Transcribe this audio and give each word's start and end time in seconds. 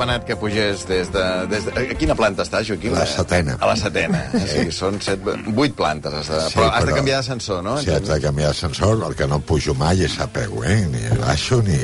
demanat 0.00 0.24
que 0.24 0.36
pugés 0.36 0.86
des 0.88 1.10
de... 1.12 1.24
Des 1.50 1.66
de... 1.66 1.72
A 1.76 1.96
quina 1.98 2.16
planta 2.16 2.44
estàs, 2.46 2.64
Joaquim? 2.68 2.94
La 2.96 3.04
setena. 3.08 3.56
A 3.60 3.68
la 3.68 3.76
setena. 3.76 4.22
Sí. 4.32 4.40
O 4.40 4.46
sigui, 4.48 4.72
són 4.72 5.00
set, 5.04 5.26
vuit 5.52 5.74
plantes. 5.76 6.14
Has 6.22 6.30
de... 6.32 6.40
Sí, 6.48 6.56
però 6.56 6.70
has 6.72 6.86
de 6.88 6.96
canviar 6.96 7.20
d'ascensor, 7.20 7.60
no? 7.66 7.76
Si 7.82 7.92
haig 7.92 8.06
de 8.08 8.20
canviar 8.24 8.54
d'ascensor, 8.54 9.04
el 9.10 9.16
que 9.18 9.28
no 9.28 9.40
pujo 9.44 9.76
mai 9.76 10.06
és 10.06 10.16
a 10.24 10.28
peu, 10.32 10.62
eh? 10.64 10.80
Ni 10.88 11.04
baixo 11.20 11.60
ni... 11.66 11.82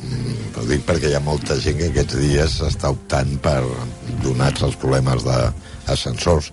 Mm, 0.00 0.36
Ho 0.60 0.66
dic 0.68 0.82
perquè 0.88 1.12
hi 1.12 1.16
ha 1.16 1.22
molta 1.24 1.56
gent 1.60 1.78
que 1.80 1.90
aquests 1.92 2.16
dies 2.20 2.56
està 2.66 2.90
optant 2.92 3.36
per, 3.44 3.60
donats 4.24 4.64
els 4.66 4.76
problemes 4.80 5.24
d'ascensors, 5.24 6.50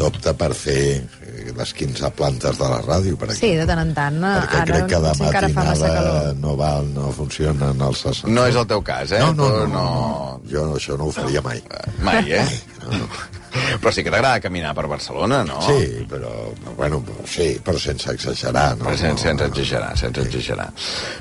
opta 0.00 0.32
per 0.38 0.52
fer 0.56 0.82
eh, 1.00 1.19
les 1.56 1.72
15 1.74 2.10
plantes 2.18 2.58
de 2.58 2.68
la 2.70 2.80
ràdio, 2.82 3.16
per 3.16 3.30
Sí, 3.32 3.50
exemple. 3.52 3.60
de 3.60 3.66
tant 3.66 3.82
en 3.86 3.94
tant. 3.94 4.20
Perquè 4.20 4.60
Ara 4.60 4.66
crec 4.70 4.86
que 4.90 5.00
de 5.00 5.12
matinada 5.24 6.34
no 6.40 6.56
val, 6.56 6.88
no 6.94 7.10
funcionen 7.16 7.80
els 7.80 8.04
ascensors. 8.06 8.32
No 8.32 8.46
és 8.46 8.56
el 8.56 8.66
teu 8.66 8.82
cas, 8.82 9.12
eh? 9.12 9.20
No, 9.20 9.32
no, 9.32 9.50
Tu 9.50 9.68
no, 9.68 9.68
no, 9.74 10.40
jo 10.50 10.64
això 10.76 10.96
no 10.98 11.10
ho 11.10 11.12
faria 11.12 11.42
mai. 11.42 11.62
Mai, 12.02 12.32
eh? 12.32 12.46
No, 12.84 12.98
no. 13.04 13.08
Però 13.50 13.90
sí 13.90 14.04
que 14.06 14.12
t'agrada 14.12 14.38
caminar 14.38 14.70
per 14.78 14.84
Barcelona, 14.86 15.40
no? 15.42 15.56
Sí, 15.66 16.04
però, 16.06 16.28
bueno, 16.76 17.00
sí, 17.26 17.58
però 17.64 17.80
sense 17.82 18.12
exagerar, 18.14 18.76
no? 18.78 18.84
Però 18.84 18.94
sense, 18.96 19.24
sense 19.24 19.48
exagerar, 19.48 19.96
sense 19.98 20.22
exagerar. 20.22 20.68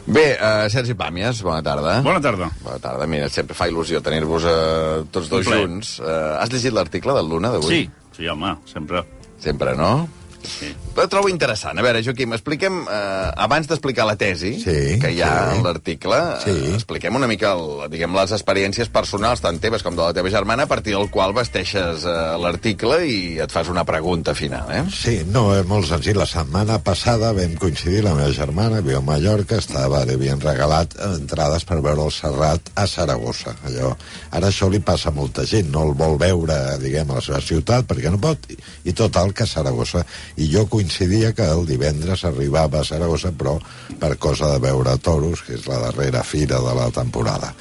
Bé, 0.05 0.37
uh, 0.37 0.67
Sergi 0.69 0.93
Pàmies, 0.93 1.41
bona 1.41 1.63
tarda. 1.65 1.95
Bona 2.05 2.21
tarda. 2.21 2.51
Bona 2.61 2.77
tarda. 2.83 3.07
Mira, 3.09 3.31
sempre 3.33 3.57
fa 3.57 3.65
il·lusió 3.71 4.03
tenir-vos 4.05 4.45
uh, 4.45 5.07
tots 5.09 5.27
dos 5.31 5.49
junts. 5.49 5.95
Uh, 6.03 6.37
has 6.37 6.53
llegit 6.53 6.71
l'article 6.77 7.17
del 7.17 7.33
Luna 7.33 7.49
d'avui? 7.55 7.81
Sí, 7.87 8.13
sí, 8.19 8.29
home, 8.29 8.53
sempre. 8.69 9.01
Sempre, 9.41 9.73
no? 9.73 10.07
Sí. 10.43 10.69
Trobo 11.09 11.29
interessant. 11.31 11.77
A 11.79 11.83
veure, 11.83 12.01
Joaquim, 12.03 12.33
expliquem, 12.35 12.81
eh, 12.91 13.31
abans 13.39 13.67
d'explicar 13.69 14.05
la 14.05 14.15
tesi 14.19 14.53
Sí, 14.59 14.99
que 14.99 15.11
hi 15.15 15.21
ha 15.23 15.51
sí. 15.53 15.57
en 15.57 15.63
l'article, 15.63 16.17
Sí. 16.43 16.51
eh, 16.51 16.73
expliquem 16.75 17.15
una 17.15 17.27
mica 17.27 17.53
el, 17.53 17.89
diguem, 17.89 18.13
les 18.15 18.31
experiències 18.35 18.89
personals, 18.91 19.39
tant 19.41 19.59
teves 19.63 19.81
com 19.83 19.95
de 19.95 20.01
la 20.03 20.13
teva 20.13 20.29
germana, 20.29 20.63
a 20.63 20.67
partir 20.67 20.95
del 20.97 21.09
qual 21.09 21.33
vesteixes 21.33 22.03
eh, 22.03 22.15
l'article 22.43 22.99
i 23.07 23.39
et 23.39 23.51
fas 23.51 23.69
una 23.71 23.85
pregunta 23.85 24.33
final, 24.35 24.67
eh? 24.75 24.83
Sí, 24.91 25.21
no, 25.27 25.55
és 25.55 25.65
molt 25.69 25.87
senzill. 25.87 26.17
La 26.19 26.25
setmana 26.27 26.79
passada 26.83 27.31
vam 27.33 27.55
coincidir, 27.55 28.03
la 28.03 28.13
meva 28.17 28.31
germana, 28.35 28.81
viu 28.81 28.97
a 28.97 29.01
Mallorca, 29.01 29.57
estava, 29.63 30.03
li 30.05 30.17
havien 30.19 30.41
regalat 30.43 30.97
entrades 31.13 31.63
per 31.63 31.79
veure 31.81 32.03
el 32.09 32.11
Serrat 32.11 32.73
a 32.75 32.85
Saragossa. 32.87 33.55
Allò, 33.69 33.93
ara 34.31 34.47
això 34.51 34.69
li 34.69 34.79
passa 34.83 35.09
a 35.09 35.15
molta 35.15 35.45
gent, 35.47 35.71
no 35.71 35.85
el 35.87 35.93
vol 35.95 36.17
veure, 36.19 36.77
diguem, 36.83 37.09
a 37.11 37.21
la 37.21 37.21
seva 37.21 37.39
ciutat, 37.41 37.87
perquè 37.87 38.11
no 38.11 38.19
pot, 38.19 38.49
i, 38.51 38.57
i 38.89 38.93
total, 38.93 39.31
que 39.33 39.43
a 39.43 39.47
Saragossa. 39.47 40.03
I 40.39 40.47
jo 40.51 40.65
coincidia 40.71 41.33
que 41.35 41.45
el 41.51 41.65
divendres 41.67 42.23
arribava 42.27 42.79
a 42.79 42.87
Saragossa, 42.87 43.31
però 43.35 43.57
per 43.99 44.15
cosa 44.21 44.53
de 44.53 44.61
veure 44.63 44.95
toros, 45.03 45.43
que 45.43 45.57
és 45.59 45.67
la 45.67 45.81
darrera 45.83 46.23
fira 46.23 46.61
de 46.63 46.75
la 46.77 46.87
temporada. 46.95 47.51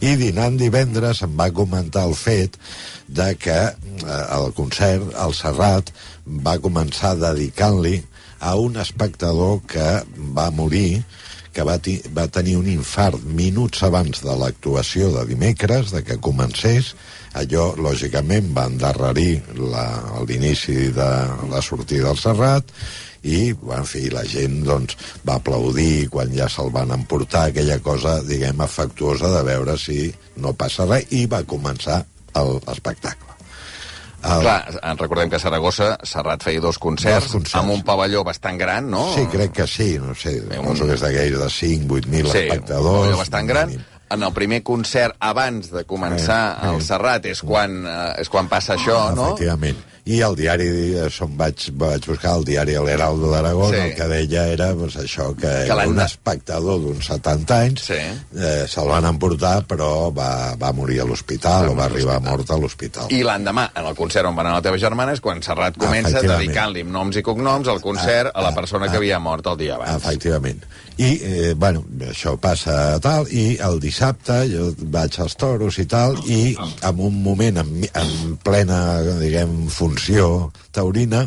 I 0.00 0.14
dinant 0.20 0.58
divendres 0.60 1.24
em 1.26 1.34
va 1.38 1.50
comentar 1.54 2.06
el 2.06 2.14
fet 2.14 2.58
de 3.08 3.32
que 3.40 3.58
eh, 3.58 4.22
el 4.38 4.52
concert, 4.54 5.10
el 5.18 5.34
Serrat, 5.34 5.90
va 6.28 6.60
començar 6.62 7.16
dedicant-li 7.18 7.98
a 8.38 8.54
un 8.54 8.78
espectador 8.78 9.58
que 9.66 9.88
va 10.36 10.50
morir 10.54 11.02
que 11.58 11.64
va, 11.66 11.78
va 12.14 12.28
tenir 12.30 12.54
un 12.58 12.68
infart 12.70 13.24
minuts 13.24 13.82
abans 13.82 14.20
de 14.22 14.34
l'actuació 14.38 15.08
de 15.16 15.24
dimecres, 15.26 15.90
de 15.90 16.04
que 16.06 16.20
comencés. 16.22 16.92
Allò, 17.38 17.68
lògicament, 17.78 18.48
va 18.56 18.64
endarrerir 18.66 19.42
la- 19.58 20.22
l'inici 20.26 20.88
de 20.96 21.08
la 21.52 21.60
sortida 21.62 22.08
del 22.08 22.18
Serrat 22.18 22.64
i, 23.22 23.50
en 23.52 23.84
fi, 23.86 24.08
la 24.10 24.24
gent 24.26 24.62
doncs, 24.66 24.96
va 25.26 25.36
aplaudir 25.38 26.08
quan 26.10 26.32
ja 26.34 26.48
se'l 26.50 26.70
van 26.74 26.90
emportar, 26.94 27.48
aquella 27.52 27.78
cosa, 27.84 28.20
diguem, 28.26 28.60
afectuosa 28.60 29.30
de 29.36 29.42
veure 29.46 29.76
si 29.78 30.12
no 30.36 30.52
passa 30.54 30.86
res, 30.86 31.06
i 31.10 31.26
va 31.26 31.42
començar 31.44 32.04
l'espectacle. 32.34 33.26
El- 34.22 34.40
Clar, 34.42 34.96
recordem 34.98 35.30
que 35.30 35.36
a 35.36 35.38
Saragossa 35.38 35.92
Serrat 36.02 36.42
feia 36.42 36.60
dos 36.60 36.78
concerts, 36.82 37.26
Dos 37.28 37.32
concerts. 37.36 37.54
amb 37.60 37.70
un 37.70 37.82
pavelló 37.86 38.24
bastant 38.26 38.58
gran, 38.58 38.88
no? 38.90 39.12
Sí, 39.14 39.26
crec 39.30 39.52
que 39.52 39.66
sí, 39.66 39.92
no 40.02 40.12
sé, 40.14 40.40
un- 40.58 40.76
sé 40.76 40.84
que 40.86 40.94
és 40.94 41.00
d'aquells 41.00 41.38
de 41.38 41.50
5, 41.50 41.94
8.000 42.00 42.26
Sí, 42.32 42.38
espectadors. 42.38 42.88
un 42.88 42.98
pavelló 43.04 43.16
bastant 43.18 43.48
gran. 43.48 43.68
mínim. 43.68 43.84
En 44.10 44.22
el 44.22 44.32
primer 44.32 44.62
concert, 44.62 45.16
abans 45.20 45.70
de 45.70 45.84
començar 45.84 46.56
Eh, 46.62 46.66
eh. 46.66 46.74
el 46.74 46.82
Serrat, 46.82 47.26
és 47.26 47.42
quan, 47.42 47.84
eh, 47.86 48.20
és 48.22 48.28
quan 48.28 48.48
passa 48.48 48.74
això, 48.76 49.14
no? 49.14 49.34
Efectivament. 49.34 49.76
I 50.08 50.22
el 50.24 50.34
diari, 50.38 50.66
eh, 50.96 51.08
on 51.20 51.34
vaig, 51.36 51.66
vaig 51.76 52.06
buscar 52.08 52.38
el 52.38 52.44
diari 52.46 52.72
L'Heraldo 52.80 53.28
d'Aragó, 53.30 53.66
Sí. 53.68 53.74
sí. 53.76 53.80
el 53.82 53.94
que 53.94 54.06
deia 54.08 54.46
era 54.48 54.72
pues, 54.74 54.96
això, 54.96 55.36
que, 55.36 55.66
Que 55.66 55.74
l'han 55.74 55.90
un 55.90 55.96
de- 55.96 56.04
espectador 56.06 56.80
d'uns 56.80 57.04
70 57.04 57.58
anys 57.60 57.82
Sí. 57.82 57.92
eh, 57.92 58.64
se'l 58.66 58.88
van 58.88 59.04
emportar, 59.04 59.66
però 59.66 60.10
va, 60.10 60.54
va 60.56 60.72
morir 60.72 61.02
a 61.02 61.04
l'hospital, 61.04 61.68
o 61.68 61.76
va 61.76 61.84
arribar 61.84 62.18
mort 62.22 62.48
a 62.50 62.56
l'hospital. 62.56 63.12
I 63.12 63.22
l'endemà, 63.22 63.70
en 63.74 63.84
el 63.84 63.94
concert 63.94 64.24
on 64.26 64.34
va 64.34 64.40
anar 64.40 64.54
la 64.54 64.62
teva 64.62 64.78
germana, 64.78 65.12
és 65.12 65.20
quan 65.20 65.42
Serrat 65.42 65.76
comença 65.76 66.22
dedicant-li 66.22 66.84
noms 66.84 67.16
i 67.16 67.22
cognoms 67.22 67.68
al 67.68 67.82
concert 67.82 68.30
a 68.34 68.40
la 68.40 68.48
Ah, 68.48 68.54
persona 68.54 68.86
ah, 68.86 68.90
que 68.90 68.96
havia 68.96 69.18
mort 69.18 69.46
el 69.46 69.58
dia 69.58 69.74
abans. 69.74 70.02
Efectivament. 70.02 70.64
I, 70.98 71.08
eh, 71.22 71.54
bueno, 71.54 71.84
això 72.10 72.32
passa 72.42 72.98
tal, 72.98 73.28
i 73.30 73.54
el 73.62 73.78
dissabte 73.78 74.40
jo 74.50 74.72
vaig 74.90 75.14
als 75.22 75.36
toros 75.38 75.78
i 75.78 75.84
tal, 75.86 76.16
i 76.26 76.56
en 76.58 77.02
un 77.06 77.20
moment, 77.22 77.60
en, 77.62 77.84
en 77.86 78.34
plena, 78.42 78.80
diguem, 79.20 79.68
funció 79.70 80.50
taurina, 80.74 81.22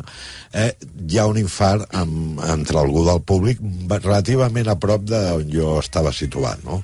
eh, 0.51 0.73
hi 1.07 1.21
ha 1.21 1.29
un 1.31 1.39
infart 1.39 1.87
amb, 1.95 2.41
entre 2.51 2.81
algú 2.83 3.05
del 3.07 3.23
públic 3.23 3.63
relativament 3.93 4.67
a 4.67 4.75
prop 4.75 5.07
d'on 5.07 5.47
jo 5.55 5.77
estava 5.79 6.11
situat, 6.11 6.59
no? 6.67 6.81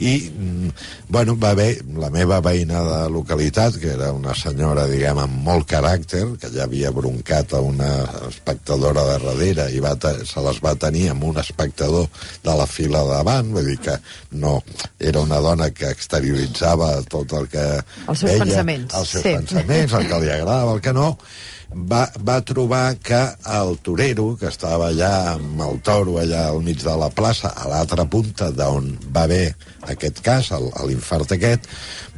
I, 0.00 0.30
mm, 0.30 0.70
bueno, 1.08 1.36
va 1.36 1.52
haver 1.56 1.82
la 1.98 2.10
meva 2.10 2.40
veïna 2.44 2.82
de 2.86 3.00
localitat, 3.12 3.78
que 3.80 3.92
era 3.94 4.12
una 4.12 4.34
senyora, 4.34 4.86
diguem, 4.90 5.18
amb 5.22 5.42
molt 5.44 5.68
caràcter, 5.70 6.24
que 6.40 6.50
ja 6.54 6.64
havia 6.64 6.92
broncat 6.94 7.54
a 7.54 7.60
una 7.60 7.90
espectadora 8.28 9.04
de 9.10 9.18
darrere 9.26 9.68
i 9.72 9.80
va 9.82 9.94
se 10.02 10.42
les 10.42 10.58
va 10.64 10.74
tenir 10.74 11.08
amb 11.12 11.24
un 11.24 11.38
espectador 11.38 12.08
de 12.44 12.56
la 12.58 12.66
fila 12.66 13.04
davant, 13.08 13.52
vull 13.54 13.68
dir 13.70 13.78
que 13.84 13.96
no, 14.42 14.58
era 14.98 15.20
una 15.20 15.40
dona 15.44 15.70
que 15.70 15.90
exterioritzava 15.92 16.94
tot 17.10 17.32
el 17.38 17.48
que 17.52 17.64
Els 17.76 18.24
seus 18.24 18.30
veia, 18.30 18.44
pensaments, 18.44 18.94
els 18.98 19.16
seus 19.16 19.26
sí. 19.26 19.34
pensaments, 19.36 19.96
el 19.98 20.08
que 20.08 20.20
li 20.24 20.30
agradava, 20.32 20.76
el 20.76 20.84
que 20.84 20.94
no, 20.96 21.08
va, 21.74 22.06
va 22.24 22.40
trobar 22.44 22.96
que 23.02 23.20
el 23.56 23.76
torero, 23.84 24.32
que 24.38 24.48
estava 24.50 24.90
allà 24.90 25.34
amb 25.34 25.60
el 25.64 25.80
toro 25.84 26.18
allà 26.20 26.46
al 26.48 26.62
mig 26.64 26.82
de 26.82 26.94
la 26.98 27.10
plaça, 27.10 27.52
a 27.56 27.68
l'altra 27.70 28.06
punta 28.10 28.50
d'on 28.54 28.90
va 29.14 29.24
haver 29.26 29.54
aquest 29.92 30.20
cas, 30.22 30.52
l'infart 30.86 31.34
aquest, 31.34 31.66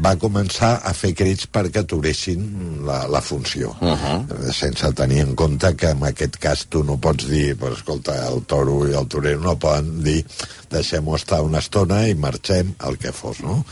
va 0.04 0.14
començar 0.20 0.74
a 0.84 0.92
fer 0.96 1.14
crits 1.16 1.48
perquè 1.48 1.84
aturessin 1.84 2.82
la, 2.86 3.04
la 3.08 3.20
funció, 3.20 3.74
uh 3.80 3.94
-huh. 3.94 4.52
sense 4.52 4.92
tenir 4.92 5.20
en 5.20 5.34
compte 5.34 5.74
que 5.76 5.90
en 5.90 6.02
aquest 6.02 6.36
cas 6.36 6.66
tu 6.68 6.82
no 6.84 6.96
pots 6.96 7.26
dir, 7.28 7.56
pues, 7.56 7.78
escolta, 7.78 8.28
el 8.28 8.44
toro 8.44 8.88
i 8.88 8.94
el 8.94 9.06
torero 9.06 9.40
no 9.40 9.58
poden 9.58 10.02
dir 10.02 10.24
deixem-ho 10.70 11.16
estar 11.16 11.42
una 11.42 11.58
estona 11.58 12.08
i 12.08 12.14
marxem, 12.14 12.74
el 12.88 12.98
que 12.98 13.12
fos, 13.12 13.40
no? 13.40 13.64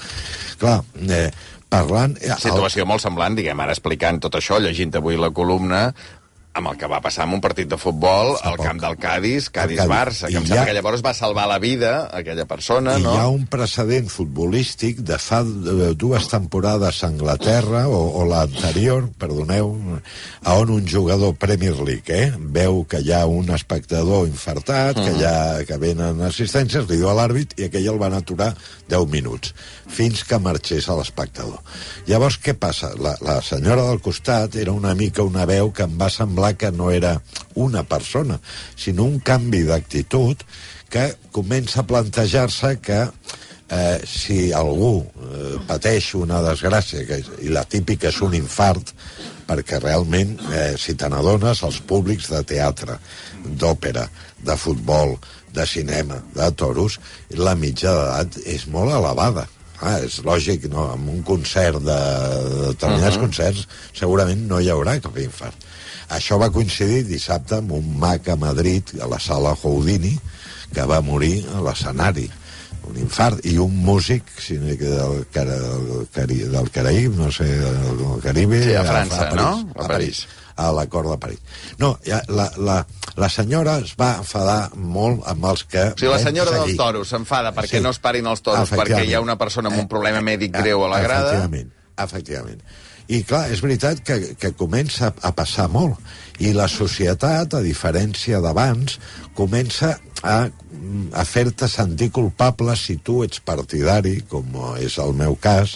Clar, 0.59 0.82
eh, 1.09 1.31
parlant... 1.72 2.16
eh, 2.21 2.31
el- 2.37 2.43
Situació 2.44 2.87
molt 2.87 3.03
semblant, 3.05 3.34
diguem, 3.38 3.60
ara 3.65 3.72
explicant 3.75 4.21
tot 4.22 4.37
això, 4.41 4.60
llegint 4.62 4.94
avui 5.00 5.16
la 5.21 5.33
columna, 5.34 5.87
amb 6.53 6.69
el 6.69 6.75
que 6.77 6.84
va 6.84 6.99
passar 7.00 7.25
en 7.25 7.31
un 7.33 7.41
partit 7.41 7.65
de 7.65 7.78
futbol 7.81 8.34
al 8.44 8.59
poc. 8.59 8.66
camp 8.66 8.81
del 8.83 8.99
Cádiz, 9.00 9.47
Cádiz-Barça, 9.49 10.27
Cádiz. 10.28 10.34
que 10.34 10.37
em 10.37 10.44
sembla 10.50 10.59
ja- 10.59 10.66
que 10.69 10.75
llavors 10.77 11.00
va 11.06 11.15
salvar 11.16 11.47
la 11.49 11.56
vida 11.59 12.11
aquella 12.12 12.44
persona, 12.44 12.99
I 13.00 13.03
no? 13.06 13.15
hi 13.15 13.21
ha 13.22 13.28
un 13.32 13.47
precedent 13.49 14.11
futbolístic 14.12 14.99
de 15.00 15.16
fa 15.16 15.38
dues 15.97 16.28
temporades 16.28 16.99
a 17.03 17.09
Anglaterra, 17.09 17.87
o, 17.88 18.03
o 18.21 18.27
l'anterior, 18.28 19.09
perdoneu, 19.16 19.72
a 20.44 20.59
on 20.61 20.75
un 20.77 20.84
jugador 20.87 21.32
Premier 21.41 21.73
League 21.81 22.12
eh, 22.12 22.29
veu 22.37 22.85
que 22.85 23.00
hi 23.00 23.14
ha 23.17 23.25
un 23.25 23.49
espectador 23.56 24.29
infartat, 24.29 25.00
que, 25.00 25.08
hi 25.23 25.25
ha, 25.25 25.64
que 25.64 25.81
venen 25.81 26.20
assistències, 26.29 26.85
li 26.91 27.00
diu 27.00 27.08
a 27.08 27.17
l'àrbit 27.17 27.56
i 27.56 27.70
aquell 27.70 27.88
el 27.94 28.02
van 28.05 28.12
aturar 28.20 28.52
10 28.93 29.09
minuts, 29.12 29.55
fins 29.89 30.23
que 30.29 30.39
marxés 30.43 30.89
a 30.89 30.97
l'espectador. 30.99 31.59
Llavors, 32.09 32.39
què 32.43 32.55
passa? 32.59 32.93
La, 33.00 33.17
la 33.25 33.41
senyora 33.44 33.89
del 33.89 34.03
costat 34.05 34.59
era 34.61 34.75
una 34.77 34.94
mica 34.99 35.27
una 35.27 35.47
veu 35.49 35.73
que 35.73 35.87
em 35.89 35.97
va 36.00 36.11
semblar 36.12 36.55
que 36.61 36.73
no 36.75 36.91
era 36.93 37.17
una 37.55 37.83
persona, 37.89 38.39
sinó 38.77 39.09
un 39.09 39.19
canvi 39.21 39.65
d'actitud 39.69 40.44
que 40.93 41.09
comença 41.33 41.81
a 41.81 41.89
plantejar-se 41.89 42.77
que 42.85 43.00
eh, 43.73 44.00
si 44.05 44.53
algú 44.53 45.00
eh, 45.00 45.56
pateix 45.67 46.12
una 46.19 46.43
desgràcia, 46.45 47.06
que, 47.09 47.23
i 47.41 47.53
la 47.53 47.65
típica 47.65 48.11
és 48.12 48.21
un 48.25 48.37
infart, 48.37 48.93
perquè 49.49 49.81
realment, 49.81 50.37
eh, 50.53 50.75
si 50.81 50.95
te 50.99 51.09
n'adones, 51.09 51.65
els 51.65 51.81
públics 51.88 52.29
de 52.33 52.43
teatre, 52.53 52.99
d'òpera, 53.43 54.05
de 54.43 54.56
futbol, 54.59 55.17
de 55.52 55.66
cinema, 55.66 56.20
de 56.34 56.50
toros, 56.56 56.99
la 57.37 57.54
mitja 57.58 57.93
d'edat 57.93 58.38
és 58.46 58.66
molt 58.72 58.93
elevada. 58.93 59.46
Ah, 59.82 59.99
és 59.99 60.20
lògic, 60.22 60.69
no? 60.70 60.87
en 60.94 61.08
un 61.10 61.22
concert 61.26 61.81
de, 61.82 61.99
de 62.52 62.66
determinats 62.69 63.16
uh 63.16 63.19
-huh. 63.19 63.25
concerts 63.26 63.66
segurament 63.93 64.46
no 64.46 64.60
hi 64.60 64.70
haurà 64.70 65.00
cap 65.00 65.19
infart. 65.19 65.56
Això 66.08 66.38
va 66.38 66.52
coincidir 66.52 67.02
dissabte 67.04 67.56
amb 67.56 67.72
un 67.72 67.99
mag 67.99 68.28
a 68.28 68.37
Madrid, 68.37 68.84
a 69.00 69.06
la 69.06 69.19
sala 69.19 69.56
Houdini, 69.62 70.19
que 70.75 70.84
va 70.84 71.00
morir 71.00 71.44
a 71.54 71.60
l'escenari. 71.60 72.31
un 72.82 72.96
infart, 72.99 73.44
i 73.46 73.58
un 73.58 73.76
músic 73.84 74.25
si 74.43 74.56
no, 74.58 74.75
que 74.76 74.90
del, 74.90 75.26
del, 75.32 76.50
del 76.50 76.70
Caraïb, 76.75 77.14
no 77.14 77.31
sé, 77.31 77.46
del 77.46 78.20
Caribe... 78.25 78.62
Sí, 78.64 78.75
a 78.75 78.82
França, 78.84 79.28
París, 79.28 79.37
no? 79.37 79.70
A 79.76 79.84
A 79.84 79.88
París. 79.88 80.26
A 80.56 80.70
la 80.72 80.87
cort 80.87 81.08
de 81.10 81.16
París. 81.19 81.38
No, 81.78 81.94
ja, 82.04 82.20
la, 82.28 82.50
la, 82.56 82.78
la 83.16 83.28
senyora 83.32 83.78
es 83.81 83.94
va 84.00 84.19
enfadar 84.20 84.70
molt 84.76 85.25
amb 85.31 85.44
els 85.52 85.64
que... 85.64 85.87
O 85.94 85.99
sigui, 85.99 86.12
la 86.12 86.19
senyora 86.22 86.50
seguir. 86.56 86.75
dels 86.75 86.81
toros 86.82 87.08
s'enfada 87.14 87.54
perquè 87.56 87.78
Sí. 87.78 87.84
no 87.84 87.90
es 87.90 87.99
parin 88.04 88.26
els 88.26 88.43
toros 88.44 88.70
perquè 88.70 89.04
hi 89.06 89.14
ha 89.14 89.20
una 89.25 89.38
persona 89.40 89.70
amb 89.72 89.81
un 89.81 89.88
problema 89.88 90.20
mèdic 90.20 90.52
greu 90.58 90.84
a 90.84 90.88
la 90.93 91.00
grada. 91.00 91.32
Efectivament, 91.37 91.72
efectivament. 91.99 92.62
I 93.12 93.22
clar, 93.28 93.46
és 93.52 93.60
veritat 93.60 93.99
que, 94.06 94.34
que 94.40 94.52
comença 94.56 95.10
a 95.20 95.32
passar 95.37 95.66
molt. 95.69 95.99
I 96.40 96.52
la 96.56 96.69
societat, 96.70 97.54
a 97.54 97.60
diferència 97.60 98.38
d'abans, 98.40 98.94
comença 99.37 99.96
a, 100.22 100.37
a 100.49 101.25
fer-te 101.28 101.69
sentir 101.69 102.10
culpable 102.14 102.76
si 102.78 102.96
tu 103.04 103.20
ets 103.26 103.43
partidari, 103.44 104.20
com 104.31 104.46
és 104.81 104.96
el 105.02 105.12
meu 105.19 105.34
cas, 105.37 105.75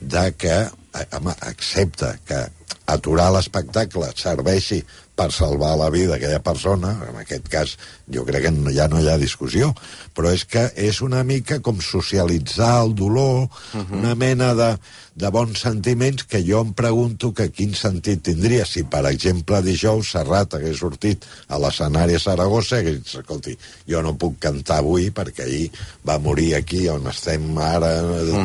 de 0.00 0.28
que 0.38 0.58
eh, 0.68 1.06
home, 1.16 1.34
accepta 1.48 2.12
que 2.28 2.44
aturar 2.86 3.30
l'espectacle 3.34 4.08
serveixi 4.14 4.80
per 5.16 5.30
salvar 5.32 5.72
la 5.80 5.88
vida 5.90 6.14
d'aquella 6.14 6.42
persona, 6.44 6.92
en 7.08 7.16
aquest 7.22 7.48
cas 7.48 7.72
jo 8.12 8.24
crec 8.28 8.46
que 8.46 8.52
no, 8.52 8.70
ja 8.74 8.86
no 8.92 9.00
hi 9.00 9.08
ha 9.08 9.16
discussió, 9.18 9.72
però 10.14 10.30
és 10.36 10.44
que 10.44 10.68
és 10.76 11.00
una 11.02 11.22
mica 11.24 11.58
com 11.64 11.80
socialitzar 11.80 12.74
el 12.84 12.94
dolor, 12.94 13.48
uh 13.48 13.80
-huh. 13.80 13.98
una 13.98 14.14
mena 14.14 14.54
de, 14.54 14.76
de 15.16 15.30
bons 15.32 15.60
sentiments 15.64 16.26
que 16.28 16.42
jo 16.44 16.60
em 16.60 16.72
pregunto 16.76 17.32
que 17.32 17.48
quin 17.50 17.74
sentit 17.74 18.22
tindria 18.22 18.66
si, 18.68 18.84
per 18.84 19.06
exemple, 19.08 19.62
dijous 19.62 20.10
Serrat 20.12 20.54
hagués 20.54 20.76
sortit 20.78 21.24
a 21.48 21.58
l'escenari 21.58 22.14
a 22.14 22.18
Saragossa 22.18 22.76
i 22.76 22.80
hagués 22.80 22.98
dit, 23.00 23.14
escolti, 23.14 23.56
jo 23.88 24.02
no 24.02 24.12
puc 24.20 24.38
cantar 24.38 24.82
avui 24.84 25.10
perquè 25.10 25.46
ahir 25.46 25.70
va 26.04 26.18
morir 26.18 26.54
aquí 26.54 26.88
on 26.92 27.06
estem 27.06 27.56
ara 27.58 27.94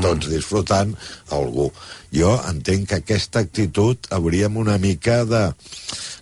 tots 0.02 0.30
disfrutant 0.32 0.96
algú. 1.30 1.72
Jo 2.12 2.34
entenc 2.50 2.90
que 2.90 2.96
aquesta 2.96 3.40
actitud 3.40 4.08
hauríem 4.12 4.58
una 4.58 4.78
mica 4.78 5.24
de 5.26 5.54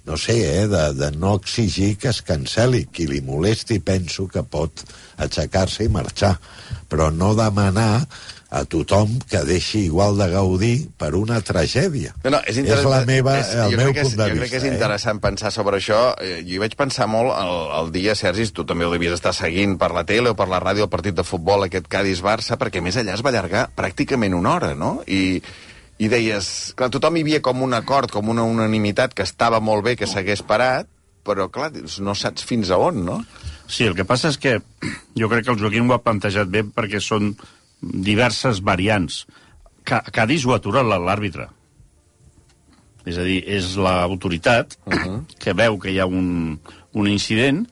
no 0.10 0.18
sé, 0.18 0.64
eh, 0.64 0.68
de, 0.68 0.84
de 0.98 1.12
no 1.12 1.36
exigir 1.38 1.94
que 2.02 2.10
es 2.10 2.24
canceli. 2.26 2.88
Qui 2.90 3.06
li 3.06 3.22
molesti 3.22 3.78
penso 3.86 4.26
que 4.28 4.42
pot 4.42 4.82
aixecar-se 5.22 5.86
i 5.86 5.94
marxar, 5.94 6.34
però 6.90 7.12
no 7.14 7.36
demanar 7.38 8.08
a 8.50 8.64
tothom 8.66 9.12
que 9.30 9.44
deixi 9.46 9.84
igual 9.86 10.18
de 10.18 10.26
gaudir 10.32 10.90
per 10.98 11.12
una 11.14 11.38
tragèdia. 11.46 12.16
No, 12.24 12.32
no, 12.34 12.40
és, 12.50 12.58
és 12.58 12.82
la 12.90 13.04
meva, 13.06 13.36
és, 13.38 13.52
el 13.54 13.76
jo 13.76 13.78
meu 13.78 13.94
que 13.94 14.02
és, 14.02 14.10
punt 14.10 14.18
de 14.18 14.26
jo 14.26 14.34
vista. 14.34 14.40
crec 14.42 14.52
que 14.56 14.58
és 14.58 14.66
eh? 14.66 14.74
interessant 14.74 15.22
pensar 15.22 15.54
sobre 15.54 15.78
això. 15.78 16.02
Eh, 16.18 16.40
Jo 16.42 16.58
hi 16.58 16.62
vaig 16.66 16.74
pensar 16.80 17.06
molt 17.12 17.36
el, 17.38 17.56
el 17.78 17.94
dia, 17.94 18.18
Sergi, 18.18 18.50
tu 18.50 18.66
també 18.66 18.88
ho 18.88 18.92
devies 18.96 19.14
estar 19.14 19.36
seguint 19.38 19.78
per 19.78 19.92
la 19.94 20.08
tele 20.10 20.34
o 20.34 20.38
per 20.40 20.50
la 20.50 20.64
ràdio 20.64 20.90
el 20.90 20.90
partit 20.90 21.14
de 21.14 21.28
futbol, 21.28 21.68
aquest 21.68 21.86
Cádiz-Barça, 21.94 22.58
perquè 22.58 22.82
més 22.82 22.98
allà 22.98 23.14
es 23.14 23.22
va 23.22 23.30
allargar 23.30 23.68
pràcticament 23.78 24.34
una 24.34 24.56
hora, 24.58 24.74
no? 24.74 24.96
I, 25.06 25.44
i 26.00 26.08
deies... 26.08 26.72
Clar, 26.80 26.90
tothom 26.94 27.20
hi 27.20 27.26
havia 27.26 27.42
com 27.44 27.62
un 27.66 27.76
acord, 27.76 28.12
com 28.12 28.32
una 28.32 28.46
unanimitat, 28.48 29.14
que 29.14 29.28
estava 29.28 29.60
molt 29.60 29.84
bé 29.86 29.98
que 30.00 30.08
s'hagués 30.08 30.42
parat, 30.48 30.88
però, 31.28 31.50
clar, 31.52 31.74
no 32.00 32.16
saps 32.16 32.46
fins 32.48 32.72
a 32.72 32.80
on, 32.80 33.04
no? 33.06 33.20
Sí, 33.70 33.86
el 33.86 33.96
que 33.98 34.08
passa 34.08 34.32
és 34.32 34.40
que 34.42 34.58
jo 35.20 35.30
crec 35.30 35.46
que 35.46 35.54
el 35.54 35.60
Joaquim 35.62 35.92
ho 35.92 35.98
ha 35.98 36.04
plantejat 36.04 36.50
bé 36.50 36.64
perquè 36.64 37.02
són 37.04 37.34
diverses 37.82 38.64
variants. 38.66 39.26
Ca 39.86 40.02
Cádiz 40.16 40.48
ho 40.48 40.56
atura 40.56 40.84
l'àrbitre. 40.84 41.50
És 43.08 43.20
a 43.20 43.26
dir, 43.26 43.44
és 43.48 43.76
l'autoritat 43.78 44.78
uh 44.86 44.94
-huh. 44.94 45.20
que 45.40 45.54
veu 45.54 45.78
que 45.80 45.92
hi 45.92 46.00
ha 46.00 46.06
un, 46.06 46.60
un 46.94 47.08
incident, 47.08 47.68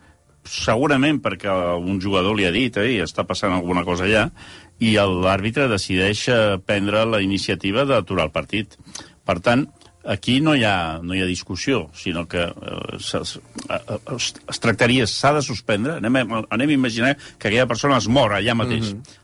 segurament 0.48 1.20
perquè 1.22 1.52
un 1.78 2.00
jugador 2.02 2.36
li 2.36 2.46
ha 2.46 2.52
dit 2.52 2.78
eh, 2.78 3.04
està 3.04 3.26
passant 3.28 3.52
alguna 3.52 3.84
cosa 3.84 4.06
allà, 4.06 4.32
i 4.80 4.94
l'àrbitre 4.96 5.68
decideix 5.72 6.28
eh, 6.30 6.40
prendre 6.66 7.06
la 7.10 7.22
iniciativa 7.24 7.86
d'aturar 7.86 8.28
el 8.28 8.34
partit. 8.36 8.78
Per 9.26 9.40
tant, 9.44 9.66
aquí 10.08 10.40
no 10.42 10.56
hi 10.56 10.64
ha, 10.64 11.00
no 11.04 11.16
hi 11.16 11.22
ha 11.22 11.30
discussió, 11.30 11.88
sinó 11.98 12.28
que 12.30 12.46
eh, 12.48 12.98
es, 12.98 13.14
eh, 13.14 13.80
es, 14.16 14.34
es 14.38 14.64
tractaria, 14.64 15.08
s'ha 15.10 15.34
de 15.38 15.46
suspendre, 15.46 15.98
anem 16.02 16.22
a, 16.22 16.44
anem 16.56 16.76
a 16.76 16.78
imaginar 16.78 17.16
que 17.18 17.48
aquella 17.50 17.70
persona 17.70 17.98
es 17.98 18.08
mor 18.08 18.38
allà 18.38 18.58
mateix. 18.58 18.94
Mm 18.94 19.00
-hmm 19.00 19.24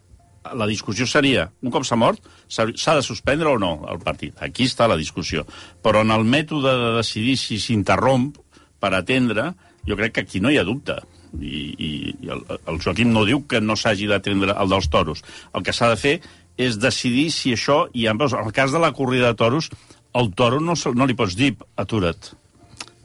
la 0.52 0.68
discussió 0.68 1.08
seria, 1.08 1.48
un 1.64 1.72
cop 1.72 1.86
s'ha 1.88 1.96
mort, 1.96 2.26
s'ha 2.52 2.96
de 2.96 3.02
suspendre 3.02 3.48
o 3.50 3.60
no 3.60 3.86
el 3.90 4.00
partit. 4.04 4.36
Aquí 4.44 4.68
està 4.68 4.90
la 4.90 4.98
discussió. 5.00 5.46
Però 5.82 6.02
en 6.04 6.12
el 6.12 6.26
mètode 6.28 6.74
de 6.82 6.92
decidir 6.98 7.38
si 7.40 7.60
s'interromp 7.60 8.34
per 8.80 8.94
atendre, 8.94 9.54
jo 9.88 9.96
crec 9.96 10.14
que 10.14 10.26
aquí 10.28 10.42
no 10.44 10.52
hi 10.52 10.60
ha 10.60 10.68
dubte. 10.68 11.00
I, 11.40 11.64
i, 11.74 11.90
i 12.26 12.30
el, 12.34 12.44
el 12.70 12.80
Joaquim 12.84 13.12
no 13.14 13.26
diu 13.26 13.42
que 13.50 13.62
no 13.62 13.76
s'hagi 13.80 14.08
d'atendre 14.12 14.54
el 14.60 14.70
dels 14.70 14.90
toros. 14.94 15.24
El 15.54 15.64
que 15.66 15.74
s'ha 15.74 15.90
de 15.90 15.98
fer 16.00 16.16
és 16.58 16.78
decidir 16.78 17.30
si 17.34 17.56
això... 17.56 17.88
I 17.94 18.08
en, 18.12 18.22
el 18.22 18.52
cas 18.54 18.72
de 18.72 18.80
la 18.80 18.92
corrida 18.94 19.32
de 19.32 19.40
toros, 19.40 19.70
el 20.14 20.32
toro 20.38 20.60
no, 20.62 20.76
no 20.94 21.06
li 21.10 21.16
pots 21.18 21.36
dir 21.40 21.56
atura't. 21.82 22.34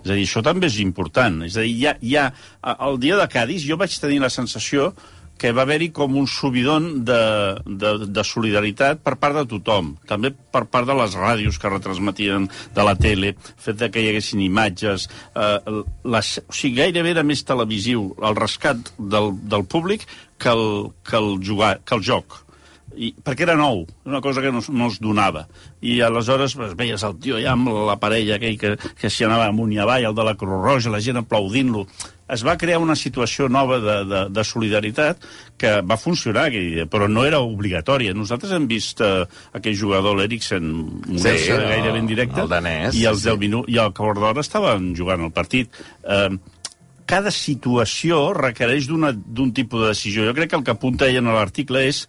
És 0.05 0.11
a 0.11 0.15
dir, 0.15 0.27
això 0.29 0.43
també 0.45 0.69
és 0.69 0.77
important. 0.85 1.41
És 1.47 1.57
a 1.57 1.65
dir, 1.65 1.73
hi 1.75 1.87
ha, 1.89 1.95
hi 2.01 2.17
ha, 2.21 2.27
a- 2.63 2.77
el 2.89 3.01
dia 3.03 3.17
de 3.19 3.29
Cádiz 3.33 3.65
jo 3.67 3.77
vaig 3.81 3.97
tenir 4.01 4.21
la 4.23 4.31
sensació 4.31 4.93
que 5.39 5.53
va 5.57 5.65
haver-hi 5.67 5.91
com 5.95 6.17
un 6.21 6.27
subidon 6.31 6.89
de, 7.09 7.21
de, 7.65 7.93
de 8.07 8.25
solidaritat 8.27 9.03
per 9.05 9.17
part 9.21 9.39
de 9.39 9.45
tothom, 9.55 9.95
també 10.11 10.33
per 10.35 10.65
part 10.71 10.89
de 10.89 10.97
les 10.99 11.15
ràdios 11.19 11.61
que 11.61 11.73
retransmetien 11.73 12.49
de 12.75 12.89
la 12.89 12.97
tele, 12.99 13.35
fet 13.57 13.79
de 13.81 13.91
que 13.93 14.03
hi 14.03 14.11
haguessin 14.13 14.43
imatges, 14.45 15.09
eh, 15.35 15.79
les, 16.17 16.35
o 16.43 16.59
sigui, 16.59 16.83
gairebé 16.83 17.15
era 17.15 17.27
més 17.27 17.45
televisiu 17.47 18.11
el 18.19 18.37
rescat 18.39 18.93
del, 18.99 19.33
del 19.49 19.65
públic 19.65 20.05
que 20.39 20.53
el, 20.53 20.93
que 21.07 21.19
el, 21.19 21.35
jugar, 21.45 21.79
que 21.85 21.99
el 21.99 22.05
joc 22.11 22.43
i, 22.99 23.13
perquè 23.25 23.45
era 23.47 23.55
nou, 23.59 23.85
una 24.09 24.21
cosa 24.25 24.43
que 24.43 24.51
no, 24.53 24.63
no 24.75 24.89
es 24.91 24.99
donava. 25.03 25.45
I 25.85 26.01
aleshores 26.03 26.57
pues, 26.59 26.75
veies 26.79 27.05
el 27.07 27.19
tio 27.23 27.39
allà 27.39 27.55
amb 27.55 27.71
la 27.89 27.99
parella 28.01 28.39
aquell 28.39 28.59
que, 28.61 28.75
que 28.99 29.11
s'hi 29.13 29.27
anava 29.29 29.49
amunt 29.53 29.73
i 29.75 29.81
avall, 29.83 30.09
el 30.11 30.17
de 30.17 30.27
la 30.27 30.35
Cruz 30.41 30.63
Roja, 30.65 30.93
la 30.95 31.03
gent 31.05 31.21
aplaudint-lo. 31.23 31.87
Es 32.29 32.45
va 32.47 32.57
crear 32.61 32.79
una 32.83 32.97
situació 32.99 33.49
nova 33.49 33.79
de, 33.81 33.97
de, 34.09 34.23
de 34.35 34.45
solidaritat 34.45 35.25
que 35.59 35.79
va 35.81 35.97
funcionar 36.01 36.49
però 36.91 37.09
no 37.09 37.25
era 37.25 37.41
obligatòria. 37.45 38.15
Nosaltres 38.17 38.53
hem 38.57 38.69
vist 38.71 39.01
eh, 39.05 39.25
aquell 39.57 39.77
jugador, 39.79 40.19
l'Eriksen, 40.19 40.69
morir-se 41.09 41.57
Sí, 41.57 41.57
gairebé 41.57 41.99
en 42.03 42.11
directe, 42.11 42.45
el 42.45 42.53
danès, 42.53 42.95
i 42.97 43.07
els 43.09 43.25
sí. 43.25 43.31
10 43.31 43.41
minuts, 43.43 43.73
i 43.73 43.81
el 43.81 43.93
quart 43.97 44.21
d'hora 44.21 44.45
estaven 44.45 44.93
jugant 44.99 45.25
el 45.27 45.35
partit. 45.35 45.73
Eh, 46.05 46.31
cada 47.09 47.33
situació 47.33 48.35
requereix 48.37 48.89
d'un 48.89 49.55
tipus 49.57 49.81
de 49.81 49.95
decisió. 49.95 50.27
Jo 50.29 50.37
crec 50.37 50.53
que 50.53 50.61
el 50.61 50.67
que 50.67 50.75
apunta 50.77 51.09
ella 51.09 51.23
en 51.25 51.33
l'article 51.33 51.87
és 51.89 52.05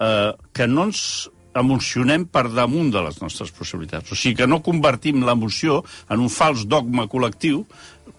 eh, 0.00 0.32
que 0.56 0.66
no 0.66 0.88
ens 0.88 1.28
emocionem 1.60 2.26
per 2.30 2.46
damunt 2.48 2.92
de 2.94 3.02
les 3.04 3.20
nostres 3.22 3.50
possibilitats. 3.52 4.12
O 4.12 4.16
sigui, 4.16 4.38
que 4.38 4.48
no 4.48 4.62
convertim 4.64 5.24
l'emoció 5.26 5.80
en 6.08 6.22
un 6.22 6.30
fals 6.32 6.66
dogma 6.70 7.08
col·lectiu, 7.10 7.64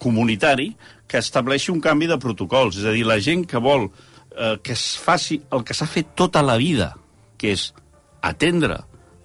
comunitari, 0.02 0.72
que 1.12 1.20
estableixi 1.20 1.70
un 1.72 1.82
canvi 1.84 2.08
de 2.08 2.16
protocols. 2.20 2.80
És 2.80 2.88
a 2.88 2.94
dir, 2.96 3.04
la 3.04 3.20
gent 3.20 3.44
que 3.48 3.60
vol 3.60 3.90
eh, 4.36 4.56
que 4.64 4.72
es 4.72 4.96
faci 4.96 5.42
el 5.52 5.64
que 5.64 5.76
s'ha 5.76 5.88
fet 5.90 6.14
tota 6.16 6.42
la 6.44 6.56
vida, 6.60 6.94
que 7.36 7.52
és 7.52 7.68
atendre 8.24 8.80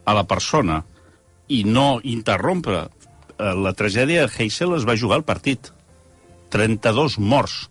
a 0.07 0.15
la 0.17 0.25
persona 0.27 0.81
i 1.53 1.63
no 1.63 2.01
interrompre 2.03 2.83
eh, 2.83 3.53
la 3.55 3.73
tragèdia 3.77 4.25
de 4.25 4.33
Heysel 4.33 4.75
es 4.77 4.87
va 4.87 4.97
jugar 4.99 5.21
al 5.21 5.27
partit. 5.27 5.71
32 6.51 7.17
morts. 7.19 7.65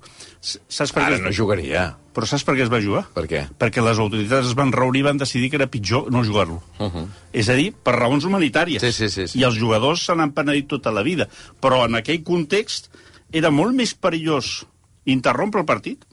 Saps 0.47 0.93
per 0.93 1.07
Ara 1.07 1.17
què? 1.17 1.25
no 1.25 1.33
jugaria. 1.35 1.87
Però 2.17 2.29
saps 2.29 2.45
per 2.47 2.55
què 2.57 2.65
es 2.65 2.71
va 2.73 2.81
jugar? 2.81 3.03
Per 3.13 3.25
què? 3.29 3.43
Perquè 3.61 3.83
les 3.85 3.99
autoritats 4.01 4.51
es 4.51 4.57
van 4.57 4.71
reunir 4.73 5.03
i 5.03 5.07
van 5.09 5.19
decidir 5.21 5.51
que 5.53 5.59
era 5.59 5.69
pitjor 5.69 6.11
no 6.13 6.23
jugar-lo. 6.25 6.63
Uh 6.79 6.89
-huh. 6.89 7.07
És 7.33 7.49
a 7.49 7.57
dir, 7.57 7.73
per 7.73 7.97
raons 7.97 8.25
humanitàries. 8.25 8.81
Sí, 8.81 8.93
sí, 8.93 9.09
sí, 9.11 9.27
sí. 9.29 9.39
I 9.39 9.45
els 9.45 9.59
jugadors 9.59 10.05
se 10.05 10.15
n'han 10.15 10.33
penedit 10.33 10.69
tota 10.69 10.91
la 10.91 11.03
vida. 11.03 11.29
Però 11.61 11.85
en 11.85 11.95
aquell 11.95 12.23
context 12.23 12.89
era 13.37 13.53
molt 13.53 13.77
més 13.77 13.93
perillós 13.95 14.63
interrompre 15.07 15.63
el 15.63 15.69
partit 15.69 16.05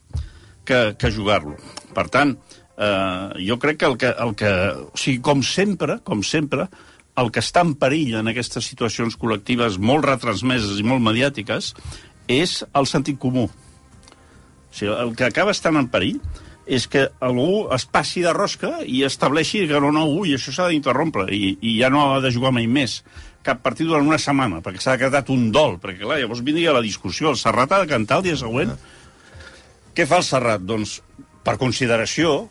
que, 0.68 0.94
que 1.00 1.12
jugar-lo. 1.12 1.56
Per 1.96 2.08
tant, 2.14 2.36
eh, 2.78 3.44
jo 3.48 3.60
crec 3.62 3.82
que 3.82 3.90
el 3.90 3.98
que, 3.98 4.12
el 4.26 4.34
que... 4.40 4.52
O 4.92 5.00
sigui, 5.00 5.22
com 5.26 5.44
sempre, 5.48 6.00
com 6.04 6.24
sempre, 6.28 6.68
el 7.20 7.30
que 7.34 7.44
està 7.44 7.62
en 7.66 7.76
perill 7.80 8.18
en 8.20 8.32
aquestes 8.32 8.66
situacions 8.72 9.18
col·lectives 9.22 9.78
molt 9.78 10.08
retransmeses 10.10 10.80
i 10.82 10.88
molt 10.88 11.04
mediàtiques 11.06 11.74
és 12.32 12.62
el 12.74 12.90
sentit 12.90 13.20
comú. 13.22 13.48
O 13.48 14.74
sigui, 14.74 14.94
el 14.94 15.14
que 15.18 15.28
acaba 15.30 15.54
estant 15.54 15.78
en 15.80 15.90
perill 15.94 16.20
és 16.66 16.88
que 16.88 17.10
algú 17.20 17.68
es 17.76 17.86
passi 17.86 18.24
de 18.24 18.32
rosca 18.34 18.78
i 18.86 19.04
estableixi 19.04 19.66
que 19.68 19.82
no, 19.84 19.92
no, 19.92 20.06
ui, 20.08 20.34
això 20.38 20.54
s'ha 20.56 20.70
d'interrompre 20.72 21.28
i, 21.36 21.58
i 21.60 21.78
ja 21.82 21.90
no 21.92 22.06
ha 22.14 22.22
de 22.24 22.32
jugar 22.32 22.54
mai 22.56 22.70
més 22.72 23.02
cap 23.44 23.60
partit 23.60 23.90
durant 23.90 24.08
una 24.08 24.20
setmana, 24.22 24.62
perquè 24.64 24.80
s'ha 24.80 24.96
decretat 24.96 25.30
un 25.34 25.50
dol, 25.52 25.78
perquè 25.84 26.06
clar, 26.06 26.22
llavors 26.22 26.44
vindria 26.46 26.76
la 26.76 26.84
discussió, 26.84 27.34
el 27.34 27.40
Serrat 27.40 27.76
ha 27.76 27.82
de 27.84 27.90
cantar 27.92 28.22
el 28.22 28.30
dia 28.30 28.40
següent. 28.40 28.72
Què 29.94 30.06
fa 30.08 30.22
el 30.22 30.28
Serrat? 30.28 30.64
Doncs, 30.64 31.02
per 31.44 31.58
consideració, 31.60 32.46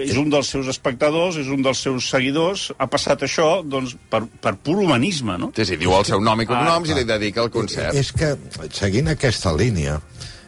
és 0.00 0.16
un 0.20 0.28
dels 0.32 0.48
seus 0.52 0.68
espectadors, 0.70 1.38
és 1.40 1.48
un 1.52 1.64
dels 1.64 1.80
seus 1.86 2.08
seguidors, 2.12 2.68
ha 2.78 2.88
passat 2.92 3.24
això 3.26 3.48
doncs, 3.64 3.96
per, 4.12 4.22
per 4.44 4.54
pur 4.60 4.78
humanisme, 4.84 5.38
no? 5.40 5.50
Sí, 5.56 5.66
sí, 5.72 5.80
diu 5.80 5.94
el 5.96 6.06
seu 6.08 6.22
nom 6.24 6.40
i 6.40 6.48
cognoms 6.48 6.92
Ah, 6.92 6.92
i 6.92 7.00
li 7.00 7.08
dedica 7.08 7.44
el 7.44 7.50
concert. 7.52 7.96
És 7.96 8.12
que, 8.12 8.34
seguint 8.76 9.10
aquesta 9.12 9.52
línia, 9.56 9.98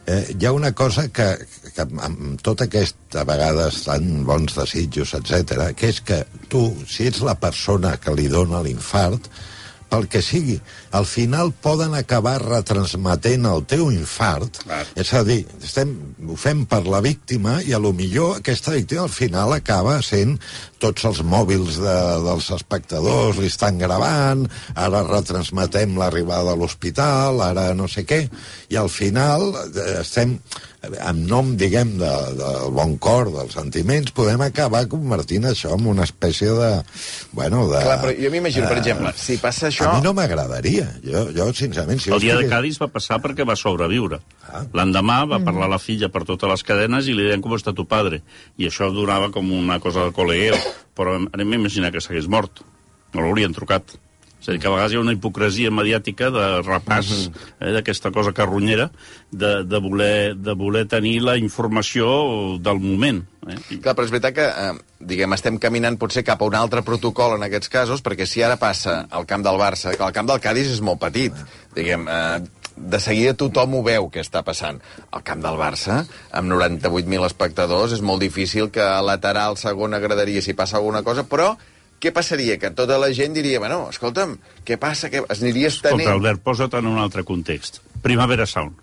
Eh, 0.07 0.35
hi 0.35 0.47
ha 0.47 0.53
una 0.53 0.73
cosa 0.75 1.07
que, 1.15 1.29
que 1.77 1.85
amb 1.87 2.41
tot 2.43 2.65
aquest, 2.65 2.97
a 3.15 3.23
vegades, 3.29 3.85
tan 3.87 4.25
bons 4.27 4.57
desitjos, 4.59 5.15
etc, 5.19 5.69
que 5.79 5.93
és 5.93 6.01
que 6.03 6.23
tu, 6.51 6.65
si 6.91 7.07
ets 7.07 7.23
la 7.23 7.37
persona 7.39 7.95
que 8.03 8.15
li 8.19 8.27
dona 8.33 8.65
l'infart, 8.65 9.31
pel 9.93 10.09
que 10.11 10.23
sigui, 10.25 10.57
al 10.93 11.07
final 11.09 11.53
poden 11.65 11.97
acabar 11.97 12.37
retransmetent 12.45 13.49
el 13.49 13.65
teu 13.69 13.89
infart. 13.93 14.61
Clar. 14.67 14.83
És 15.01 15.13
a 15.17 15.23
dir, 15.27 15.41
estem, 15.65 15.95
ho 16.29 16.37
fem 16.37 16.67
per 16.69 16.83
la 16.87 17.01
víctima 17.05 17.59
i 17.65 17.73
a 17.73 17.81
lo 17.83 17.95
millor 17.97 18.39
aquesta 18.39 18.77
víctima 18.77 19.07
al 19.07 19.13
final 19.13 19.57
acaba 19.57 19.99
sent 20.05 20.37
tots 20.83 21.07
els 21.09 21.23
mòbils 21.25 21.79
de, 21.81 21.97
dels 22.27 22.51
espectadors 22.57 23.39
li 23.39 23.49
estan 23.51 23.79
gravant, 23.81 24.45
ara 24.75 25.05
retransmetem 25.07 25.97
l'arribada 25.99 26.53
a 26.53 26.59
l'hospital, 26.59 27.41
ara 27.45 27.71
no 27.79 27.89
sé 27.89 28.05
què, 28.09 28.25
i 28.73 28.79
al 28.81 28.91
final 28.93 29.53
eh, 29.71 30.03
estem 30.03 30.37
en 30.83 31.21
nom, 31.31 31.53
diguem, 31.59 31.95
de, 32.01 32.11
del 32.39 32.73
bon 32.75 32.97
cor, 33.03 33.31
dels 33.31 33.55
sentiments, 33.55 34.11
podem 34.17 34.43
acabar 34.43 34.83
convertint 34.91 35.47
això 35.53 35.77
en 35.77 35.87
una 35.93 36.07
espècie 36.09 36.51
de... 36.59 36.71
Bueno, 37.31 37.69
de... 37.71 37.85
Clar, 37.87 37.99
però 38.03 38.15
jo 38.19 38.33
m'imagino, 38.35 38.67
per 38.67 38.81
eh, 38.81 38.83
exemple, 38.83 39.13
si 39.19 39.39
passa 39.43 39.69
això... 39.71 39.87
A 39.87 40.01
mi 40.01 40.07
no 40.09 40.15
m'agradaria. 40.19 40.82
Jo, 41.05 41.25
jo, 41.35 41.49
sincerament... 41.57 42.01
Si 42.03 42.13
El 42.13 42.23
dia 42.23 42.37
de 42.39 42.49
Cádiz 42.51 42.79
va 42.83 42.89
passar 42.93 43.19
perquè 43.23 43.47
va 43.49 43.57
sobreviure. 43.59 44.21
Ah. 44.49 44.63
L'endemà 44.79 45.23
va 45.31 45.41
parlar 45.45 45.71
la 45.73 45.81
filla 45.83 46.11
per 46.13 46.25
totes 46.29 46.51
les 46.51 46.65
cadenes 46.69 47.09
i 47.09 47.17
li 47.17 47.27
deien 47.27 47.43
com 47.45 47.57
està 47.57 47.75
tu 47.77 47.87
padre. 47.89 48.23
I 48.59 48.69
això 48.71 48.91
donava 48.95 49.33
com 49.35 49.51
una 49.57 49.81
cosa 49.83 50.07
de 50.09 50.15
col·legueo. 50.17 50.59
Però 50.99 51.19
anem 51.21 51.57
a 51.57 51.61
imaginar 51.63 51.93
que 51.93 52.03
s'hagués 52.05 52.29
mort. 52.31 52.65
No 53.13 53.25
l'haurien 53.25 53.55
trucat. 53.57 53.97
És 54.43 54.49
a 54.49 54.55
dir, 54.57 54.59
que 54.59 54.67
a 54.67 54.73
vegades 54.75 54.91
hi 54.91 54.97
ha 54.99 55.03
una 55.05 55.13
hipocresia 55.15 55.71
mediàtica 55.71 56.29
de 56.35 56.47
repàs 56.67 57.11
eh, 57.15 57.69
d'aquesta 57.77 58.11
cosa 58.11 58.33
carronyera 58.35 58.89
de, 59.31 59.53
de, 59.63 59.79
voler, 59.79 60.35
de 60.35 60.55
voler 60.59 60.83
tenir 60.91 61.21
la 61.23 61.37
informació 61.39 62.09
del 62.59 62.81
moment. 62.83 63.21
Eh? 63.47 63.61
Clar, 63.77 63.95
però 63.95 64.09
és 64.09 64.11
veritat 64.11 64.35
que, 64.35 64.49
eh, 64.51 64.97
diguem, 65.13 65.37
estem 65.39 65.61
caminant 65.63 65.95
potser 66.01 66.25
cap 66.27 66.43
a 66.43 66.49
un 66.51 66.57
altre 66.59 66.83
protocol 66.83 67.37
en 67.37 67.47
aquests 67.47 67.71
casos, 67.71 68.03
perquè 68.03 68.27
si 68.27 68.43
ara 68.43 68.59
passa 68.59 69.05
al 69.15 69.29
camp 69.31 69.47
del 69.47 69.63
Barça, 69.63 69.95
que 69.95 70.03
el 70.03 70.17
camp 70.17 70.33
del 70.33 70.43
Cádiz 70.43 70.75
és 70.75 70.83
molt 70.83 70.99
petit, 71.07 71.39
diguem, 71.79 72.09
eh, 72.11 72.43
de 72.75 72.99
seguida 73.05 73.37
tothom 73.39 73.77
ho 73.79 73.83
veu 73.87 74.09
què 74.11 74.25
està 74.25 74.43
passant. 74.43 74.81
Al 75.15 75.23
camp 75.23 75.45
del 75.45 75.59
Barça, 75.61 76.01
amb 76.35 76.51
98.000 76.51 77.29
espectadors, 77.29 77.95
és 77.95 78.03
molt 78.03 78.25
difícil 78.25 78.73
que 78.75 78.83
a 78.83 79.05
lateral 79.07 79.55
segona 79.61 80.03
graderia 80.03 80.43
si 80.43 80.57
passa 80.59 80.81
alguna 80.81 81.05
cosa, 81.07 81.23
però 81.23 81.53
què 82.03 82.11
passaria? 82.15 82.59
Que 82.59 82.73
tota 82.75 82.99
la 82.99 83.13
gent 83.15 83.37
diria, 83.37 83.61
bueno, 83.63 83.85
escolta'm, 83.93 84.35
què 84.67 84.79
passa? 84.83 85.11
Que 85.13 85.23
es 85.23 85.43
aniria 85.43 85.71
Escolta, 85.71 85.95
estenent... 85.95 86.15
Albert, 86.17 86.43
posa't 86.43 86.75
en 86.81 86.89
un 86.91 86.99
altre 86.99 87.23
context. 87.29 87.79
Primavera 88.03 88.47
Sound. 88.51 88.81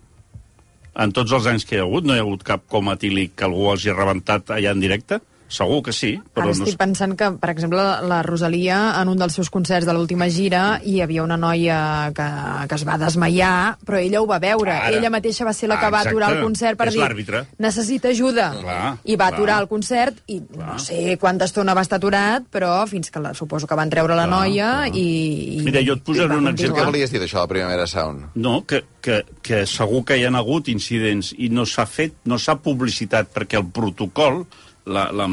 En 1.00 1.12
tots 1.16 1.32
els 1.36 1.48
anys 1.52 1.66
que 1.68 1.78
hi 1.78 1.82
ha 1.82 1.88
hagut, 1.88 2.08
no 2.08 2.16
hi 2.16 2.22
ha 2.22 2.26
hagut 2.26 2.46
cap 2.48 2.64
coma 2.72 2.96
etílic 2.98 3.36
que 3.40 3.48
algú 3.48 3.70
hagi 3.72 3.92
rebentat 3.96 4.56
allà 4.56 4.72
en 4.76 4.84
directe? 4.84 5.20
Segur 5.50 5.80
que 5.82 5.92
sí, 5.92 6.12
però 6.36 6.46
Ara 6.46 6.54
no... 6.54 6.64
estic 6.64 6.78
pensant 6.78 7.16
que, 7.18 7.32
per 7.42 7.50
exemple, 7.50 7.82
la 8.06 8.20
Rosalia, 8.22 8.76
en 9.02 9.10
un 9.10 9.18
dels 9.18 9.34
seus 9.34 9.50
concerts 9.50 9.88
de 9.88 9.94
l'última 9.98 10.28
gira, 10.30 10.80
hi 10.86 11.00
havia 11.02 11.24
una 11.26 11.38
noia 11.42 11.80
que, 12.14 12.28
que 12.70 12.78
es 12.78 12.84
va 12.86 13.00
desmaiar, 13.02 13.78
però 13.86 13.98
ella 13.98 14.22
ho 14.22 14.28
va 14.30 14.38
veure. 14.44 14.76
Ara. 14.76 14.92
Ella 14.94 15.10
mateixa 15.10 15.48
va 15.48 15.54
ser 15.58 15.68
la 15.72 15.80
que 15.82 15.88
Ah, 15.90 15.94
va 15.96 16.04
aturar 16.06 16.30
el 16.36 16.44
concert 16.44 16.78
per 16.78 16.88
És 16.92 16.94
dir 16.94 17.42
necessita 17.58 18.10
ajuda. 18.14 18.52
Clar, 18.62 18.98
I 19.04 19.16
va 19.18 19.26
clar. 19.30 19.34
aturar 19.34 19.58
el 19.64 19.68
concert 19.72 20.22
i 20.30 20.38
no 20.54 20.78
sé 20.78 21.18
quanta 21.18 21.46
estona 21.50 21.74
va 21.74 21.82
estar 21.82 21.98
aturat, 21.98 22.46
però 22.52 22.86
fins 22.88 23.10
que 23.10 23.20
la, 23.20 23.34
suposo 23.34 23.66
que 23.66 23.76
van 23.76 23.90
treure 23.90 24.14
la 24.16 24.28
Clar, 24.30 24.38
noia 24.46 24.70
clar. 24.86 24.94
i, 24.96 25.58
i... 25.58 25.64
Mira, 25.66 25.82
jo 25.82 25.98
et 25.98 26.04
posaré 26.06 26.30
un 26.38 26.46
Què 26.46 26.54
exemple. 26.54 26.76
continuar. 26.78 26.92
volies 26.94 27.12
dir 27.12 27.20
d'això, 27.26 27.42
la 27.42 27.48
primera 27.56 27.88
sound? 27.90 28.30
No, 28.36 28.60
que, 28.70 28.84
que, 29.02 29.24
que 29.42 29.66
segur 29.66 30.04
que 30.06 30.18
hi 30.22 30.26
ha 30.30 30.34
hagut 30.38 30.70
incidents 30.70 31.34
i 31.38 31.50
no 31.50 31.66
s'ha 31.66 31.88
fet, 31.90 32.14
no 32.30 32.38
s'ha 32.38 32.60
publicitat 32.62 33.34
perquè 33.34 33.58
el 33.58 33.66
protocol, 33.74 34.44
la, 34.90 35.10
la, 35.14 35.28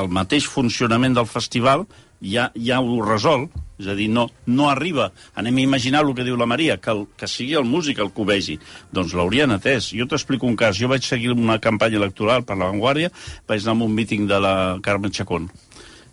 el 0.00 0.08
mateix 0.12 0.48
funcionament 0.48 1.14
del 1.18 1.28
festival 1.30 1.86
ja, 2.22 2.50
ja 2.56 2.80
ho 2.80 3.02
resol. 3.04 3.48
És 3.82 3.88
a 3.90 3.96
dir, 3.98 4.06
no, 4.12 4.28
no 4.46 4.68
arriba. 4.70 5.08
Anem 5.38 5.58
a 5.58 5.62
imaginar 5.64 6.04
el 6.04 6.12
que 6.14 6.22
diu 6.26 6.36
la 6.38 6.46
Maria, 6.46 6.76
que, 6.78 6.92
el, 6.92 7.02
que 7.18 7.26
sigui 7.26 7.56
el 7.58 7.66
músic 7.66 7.98
el 7.98 8.12
que 8.14 8.22
ho 8.22 8.26
vegi. 8.28 8.58
Doncs 8.94 9.16
l'haurien 9.18 9.50
atès. 9.50 9.90
Jo 9.96 10.06
t'explico 10.06 10.46
un 10.46 10.56
cas. 10.60 10.78
Jo 10.78 10.90
vaig 10.92 11.02
seguir 11.02 11.32
una 11.34 11.58
campanya 11.58 11.98
electoral 11.98 12.46
per 12.46 12.56
la 12.60 12.70
Vanguardia, 12.70 13.10
vaig 13.48 13.66
anar 13.66 13.74
a 13.80 13.88
un 13.88 13.96
míting 13.96 14.28
de 14.30 14.38
la 14.42 14.54
Carmen 14.84 15.10
Chacón. 15.10 15.50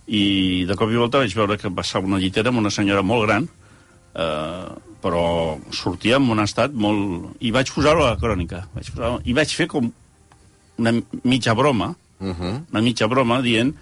I 0.10 0.66
de 0.66 0.76
cop 0.80 0.90
i 0.90 0.98
volta 0.98 1.22
vaig 1.22 1.36
veure 1.38 1.60
que 1.62 1.70
passava 1.70 2.10
una 2.10 2.18
llitera 2.18 2.50
amb 2.50 2.64
una 2.64 2.74
senyora 2.74 3.06
molt 3.06 3.28
gran, 3.28 3.46
eh, 4.18 4.68
però 5.04 5.24
sortia 5.70 6.18
en 6.18 6.32
un 6.34 6.42
estat 6.42 6.74
molt... 6.74 7.36
I 7.46 7.54
vaig 7.54 7.70
posar-ho 7.76 8.08
a 8.08 8.16
la 8.16 8.22
crònica. 8.22 8.66
Vaig 8.74 8.90
posar 8.96 9.18
I 9.30 9.38
vaig 9.38 9.54
fer 9.54 9.70
com 9.70 9.94
una 10.80 10.96
mitja 11.22 11.54
broma, 11.54 11.94
uh. 12.20 12.28
-huh. 12.28 12.66
una 12.72 12.82
mitja 12.82 13.08
broma, 13.08 13.42
dient 13.42 13.76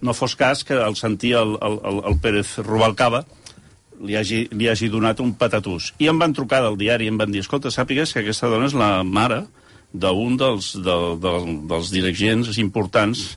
no 0.00 0.14
fos 0.14 0.34
cas 0.36 0.64
que 0.64 0.74
al 0.74 0.96
sentir 0.96 1.34
el, 1.34 1.56
el, 1.60 1.78
el, 1.84 2.02
el 2.10 2.18
Pérez 2.20 2.58
Rubalcaba 2.58 3.24
li 4.00 4.16
hagi, 4.16 4.48
li 4.56 4.68
hagi 4.68 4.88
donat 4.88 5.20
un 5.20 5.34
patatús. 5.34 5.92
I 5.98 6.08
em 6.08 6.18
van 6.18 6.32
trucar 6.32 6.62
del 6.64 6.78
diari 6.80 7.04
i 7.04 7.08
em 7.12 7.18
van 7.20 7.30
dir, 7.30 7.40
escolta, 7.40 7.70
sàpigues 7.70 8.12
que 8.12 8.20
aquesta 8.20 8.48
dona 8.48 8.66
és 8.66 8.74
la 8.74 9.02
mare 9.04 9.44
d'un 9.92 10.36
dels, 10.40 10.72
de, 10.76 10.96
de, 11.20 11.32
dels 11.68 11.90
dirigents 11.92 12.58
importants 12.58 13.36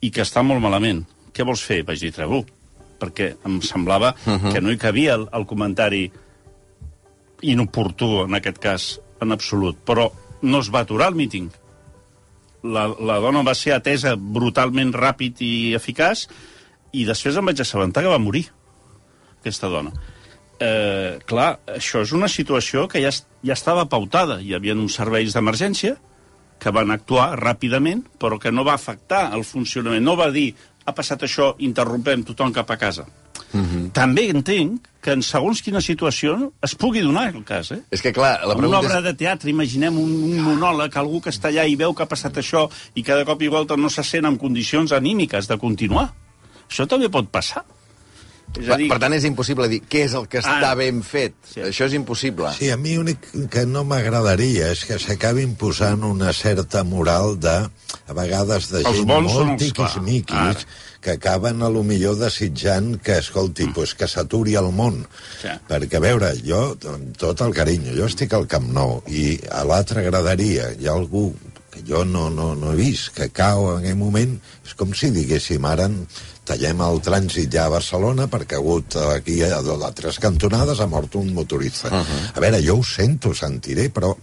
i 0.00 0.10
que 0.10 0.24
està 0.24 0.42
molt 0.42 0.62
malament. 0.62 1.04
Què 1.32 1.46
vols 1.46 1.62
fer? 1.62 1.82
Vaig 1.86 2.00
dir, 2.00 2.12
treu 2.16 2.42
perquè 3.00 3.30
em 3.48 3.60
semblava 3.64 4.14
uh 4.26 4.34
-huh. 4.34 4.52
que 4.52 4.60
no 4.60 4.70
hi 4.70 4.76
cabia 4.76 5.14
el, 5.14 5.28
el 5.32 5.46
comentari 5.46 6.10
inoportú, 7.40 8.24
en 8.24 8.34
aquest 8.34 8.58
cas, 8.58 9.00
en 9.20 9.32
absolut. 9.32 9.76
Però 9.86 10.10
no 10.42 10.60
es 10.60 10.68
va 10.68 10.80
aturar 10.80 11.08
el 11.08 11.14
míting. 11.14 11.50
La, 12.62 12.86
la 12.92 13.18
dona 13.24 13.42
va 13.46 13.54
ser 13.56 13.72
atesa 13.72 14.16
brutalment 14.16 14.92
ràpid 14.92 15.40
i 15.44 15.52
eficaç 15.78 16.26
i 16.92 17.06
després 17.08 17.38
em 17.38 17.46
vaig 17.46 17.60
assabentar 17.62 18.02
que 18.04 18.12
va 18.12 18.20
morir, 18.20 18.44
aquesta 19.38 19.70
dona. 19.72 19.92
Eh, 20.60 21.16
clar, 21.24 21.54
això 21.72 22.02
és 22.04 22.12
una 22.12 22.28
situació 22.28 22.84
que 22.90 23.00
ja, 23.00 23.12
ja 23.46 23.56
estava 23.56 23.86
pautada. 23.88 24.40
Hi 24.44 24.52
havia 24.56 24.76
uns 24.76 24.98
serveis 24.98 25.32
d'emergència 25.32 25.96
que 26.60 26.72
van 26.76 26.92
actuar 26.92 27.30
ràpidament, 27.40 28.04
però 28.20 28.36
que 28.38 28.52
no 28.52 28.66
va 28.66 28.76
afectar 28.76 29.30
el 29.36 29.46
funcionament. 29.48 30.04
No 30.04 30.18
va 30.20 30.28
dir, 30.34 30.50
ha 30.84 30.92
passat 30.92 31.24
això, 31.24 31.54
interrompem 31.64 32.26
tothom 32.28 32.52
cap 32.52 32.68
a 32.70 32.76
casa. 32.76 33.06
Mm 33.52 33.64
-hmm. 33.64 33.90
També 33.92 34.28
entenc 34.30 34.86
que 35.00 35.12
en 35.12 35.22
segons 35.22 35.62
quina 35.62 35.80
situació 35.80 36.52
es 36.62 36.74
pugui 36.74 37.00
donar 37.00 37.34
el 37.34 37.44
cas, 37.44 37.70
eh? 37.72 37.80
És 37.90 38.02
que, 38.02 38.12
clar, 38.12 38.40
la 38.44 38.52
En 38.52 38.58
una 38.58 38.68
pregunta 38.68 38.78
obra 38.78 39.00
de 39.00 39.14
teatre, 39.14 39.50
imaginem 39.50 39.96
un, 39.98 40.12
un 40.22 40.40
monòleg, 40.40 40.96
algú 40.96 41.20
que 41.20 41.30
està 41.30 41.48
allà 41.48 41.66
i 41.66 41.76
veu 41.76 41.94
que 41.94 42.02
ha 42.02 42.06
passat 42.06 42.36
això 42.36 42.68
i 42.94 43.02
cada 43.02 43.24
cop 43.24 43.42
i 43.42 43.48
volta 43.48 43.76
no 43.76 43.88
se 43.88 44.02
sent 44.02 44.26
en 44.26 44.36
condicions 44.36 44.92
anímiques 44.92 45.48
de 45.48 45.58
continuar. 45.58 46.12
Això 46.68 46.86
també 46.86 47.08
pot 47.08 47.30
passar. 47.30 47.64
És 48.58 48.66
Per, 48.66 48.78
per 48.90 48.98
tant, 48.98 49.14
és 49.14 49.24
impossible 49.28 49.68
dir 49.70 49.78
què 49.86 50.04
és 50.08 50.14
el 50.18 50.26
que 50.30 50.40
està 50.42 50.72
Ah. 50.72 50.74
ben 50.74 51.02
fet. 51.06 51.34
Sí. 51.46 51.60
Això 51.60 51.86
és 51.86 51.94
impossible. 51.94 52.50
Sí, 52.58 52.70
a 52.70 52.76
mi 52.76 52.96
l'únic 52.96 53.28
que 53.50 53.64
no 53.66 53.84
m'agradaria 53.84 54.72
és 54.74 54.84
que 54.84 54.98
s'acabi 54.98 55.44
imposant 55.46 56.02
una 56.02 56.32
certa 56.32 56.82
moral 56.82 57.38
de, 57.38 57.56
a 58.08 58.12
vegades, 58.12 58.70
de 58.72 58.82
Els 58.82 58.96
gent 58.96 59.06
molt 59.06 59.58
tiquismiquis 59.58 60.66
que 61.00 61.12
acaben 61.12 61.62
a 61.62 61.70
lo 61.70 61.82
millor 61.82 62.18
desitjant 62.20 62.98
que, 63.00 63.18
escolti, 63.18 63.66
mm. 63.68 63.72
pues, 63.72 63.94
que 63.94 64.08
s'aturi 64.10 64.56
el 64.60 64.68
món. 64.74 65.06
Sí. 65.40 65.48
Perquè, 65.68 65.96
a 65.96 66.04
veure, 66.04 66.34
jo, 66.44 66.76
amb 66.90 67.16
tot 67.16 67.40
el 67.46 67.54
carinyo, 67.56 67.94
jo 67.96 68.10
estic 68.10 68.34
al 68.36 68.46
Camp 68.50 68.68
Nou 68.74 69.00
i 69.08 69.38
a 69.48 69.64
l'altra 69.64 70.02
graderia 70.04 70.72
hi 70.76 70.90
ha 70.90 70.92
algú 70.98 71.30
jo 71.86 72.04
no, 72.04 72.28
no, 72.30 72.54
no 72.54 72.72
he 72.72 72.76
vist, 72.76 73.12
que 73.16 73.28
cau 73.30 73.70
en 73.76 73.78
aquell 73.84 73.96
moment, 73.98 74.36
és 74.66 74.74
com 74.74 74.92
si 74.94 75.10
diguéssim, 75.14 75.64
ara 75.64 75.88
tallem 76.50 76.80
el 76.82 76.98
trànsit 77.04 77.52
ja 77.52 77.66
a 77.68 77.70
Barcelona 77.70 78.26
perquè 78.26 78.56
ha 78.56 78.58
hagut 78.62 78.96
aquí 79.14 79.36
a, 79.46 79.60
a 79.60 79.90
tres 79.94 80.18
cantonades 80.18 80.80
ha 80.80 80.86
mort 80.90 81.14
un 81.20 81.32
motorista. 81.34 81.88
Uh 81.88 82.00
-huh. 82.00 82.32
A 82.34 82.40
veure, 82.40 82.62
jo 82.66 82.78
ho 82.78 82.82
sento, 82.82 83.34
sentiré, 83.34 83.90
però... 83.92 84.16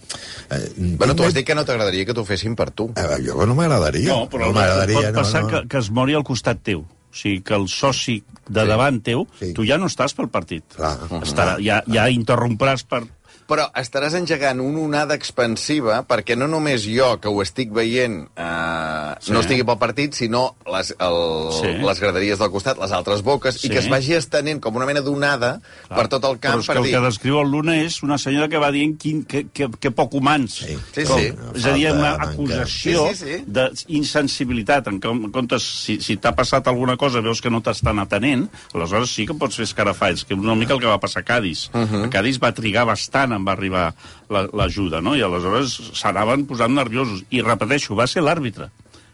Eh, 0.50 0.72
Bueno, 0.98 1.14
tu 1.14 1.22
has 1.24 1.32
dit 1.34 1.46
que 1.46 1.54
no 1.54 1.64
t'agradaria 1.64 2.04
que 2.04 2.12
t'ho 2.14 2.24
fessin 2.24 2.54
per 2.54 2.70
tu. 2.70 2.90
Eh, 2.96 3.22
jo 3.26 3.46
no 3.46 3.54
m'agradaria. 3.54 4.08
No, 4.12 4.28
però 4.28 4.40
no 4.40 4.52
no, 4.52 4.52
m'agradaria, 4.60 5.12
pot 5.12 5.14
passar 5.14 5.46
que, 5.46 5.68
que 5.68 5.78
es 5.78 5.90
mori 5.90 6.14
al 6.14 6.24
costat 6.24 6.58
teu. 6.62 6.80
O 6.80 7.14
sigui, 7.14 7.40
que 7.40 7.54
el 7.54 7.68
soci 7.68 8.22
de 8.48 8.60
Sí. 8.62 8.66
davant 8.68 9.02
teu, 9.02 9.26
Sí. 9.40 9.52
tu 9.54 9.64
ja 9.64 9.78
no 9.78 9.86
estàs 9.86 10.12
pel 10.14 10.28
partit. 10.28 10.64
Clar. 10.76 10.98
Estarà, 11.22 11.56
ja, 11.64 11.82
ja 11.86 12.08
interrompràs 12.10 12.84
per... 12.84 13.04
Però 13.48 13.64
estaràs 13.80 14.12
engegant 14.12 14.60
una 14.60 14.80
onada 14.84 15.14
expansiva 15.16 16.02
perquè 16.06 16.36
no 16.36 16.46
només 16.52 16.82
jo, 16.84 17.14
que 17.18 17.28
ho 17.32 17.40
estic 17.40 17.70
veient, 17.72 18.26
eh, 18.36 19.14
Sí. 19.24 19.32
no 19.32 19.40
estigui 19.40 19.64
pel 19.64 19.78
partit, 19.78 20.12
sinó 20.12 20.54
les, 20.70 20.90
el, 21.00 21.16
Sí. 21.56 21.66
les 21.80 21.98
graderies 22.00 22.38
del 22.38 22.50
costat, 22.50 22.76
les 22.78 22.92
altres 22.92 23.22
boques, 23.22 23.54
Sí. 23.56 23.66
i 23.66 23.70
que 23.70 23.78
es 23.78 23.88
vagi 23.88 24.12
estenent 24.14 24.60
com 24.60 24.76
una 24.76 24.84
mena 24.84 25.00
d'onada 25.00 25.60
per 25.88 26.08
tot 26.08 26.22
el 26.24 26.38
camp 26.38 26.56
Però 26.56 26.60
és 26.60 26.66
per 26.66 26.74
que 26.74 26.78
el 26.80 26.84
dir... 26.84 26.94
que 26.94 27.00
descriu 27.06 27.40
el 27.40 27.50
Luna 27.50 27.76
és 27.80 28.02
una 28.02 28.18
senyora 28.18 28.48
que 28.48 28.58
va 28.58 28.70
dient 28.70 28.98
quin, 28.98 29.24
que, 29.24 29.46
que, 29.48 29.68
que 29.80 29.90
poc 29.90 30.12
humans. 30.14 30.52
Sí. 30.66 30.78
Sí, 30.92 31.04
Com- 31.04 31.18
sí. 31.18 31.32
És 31.54 31.64
a 31.64 31.72
dir, 31.72 31.90
una 31.92 32.18
manca. 32.18 32.30
acusació 32.30 33.08
Sí, 33.08 33.14
sí, 33.16 33.24
sí. 33.38 33.44
d'insensibilitat. 33.46 34.86
En, 34.88 35.00
com- 35.00 35.24
en 35.24 35.32
comptes, 35.32 35.62
si, 35.62 35.98
si 36.00 36.16
t'ha 36.16 36.34
passat 36.36 36.66
alguna 36.68 36.96
cosa, 36.96 37.20
veus 37.24 37.40
que 37.40 37.50
no 37.50 37.60
t'estan 37.64 37.98
atenent, 37.98 38.48
aleshores 38.74 39.10
sí 39.10 39.26
que 39.26 39.34
pots 39.34 39.56
fer 39.56 39.64
escarafalls, 39.68 40.24
que 40.24 40.34
és 40.34 40.40
una 40.40 40.54
mica 40.54 40.74
el 40.74 40.80
que 40.80 40.86
va 40.90 41.00
passar 41.00 41.22
a 41.22 41.24
Cádiz. 41.24 41.70
Uh 41.72 41.80
-huh. 41.86 42.04
A 42.06 42.10
Cádiz 42.10 42.38
va 42.38 42.52
trigar 42.52 42.84
bastant 42.86 43.08
tant 43.18 43.32
em 43.38 43.46
va 43.46 43.54
arribar 43.56 43.86
la- 44.28 44.46
l'ajuda, 44.52 45.00
no? 45.00 45.14
I 45.16 45.22
aleshores 45.24 45.78
s'anaven 45.98 46.44
posant 46.50 46.74
nerviosos. 46.76 47.24
I 47.30 47.40
repeteixo, 47.46 47.96
va 47.98 48.06
ser 48.10 48.22
l'àrbitre. 48.26 48.68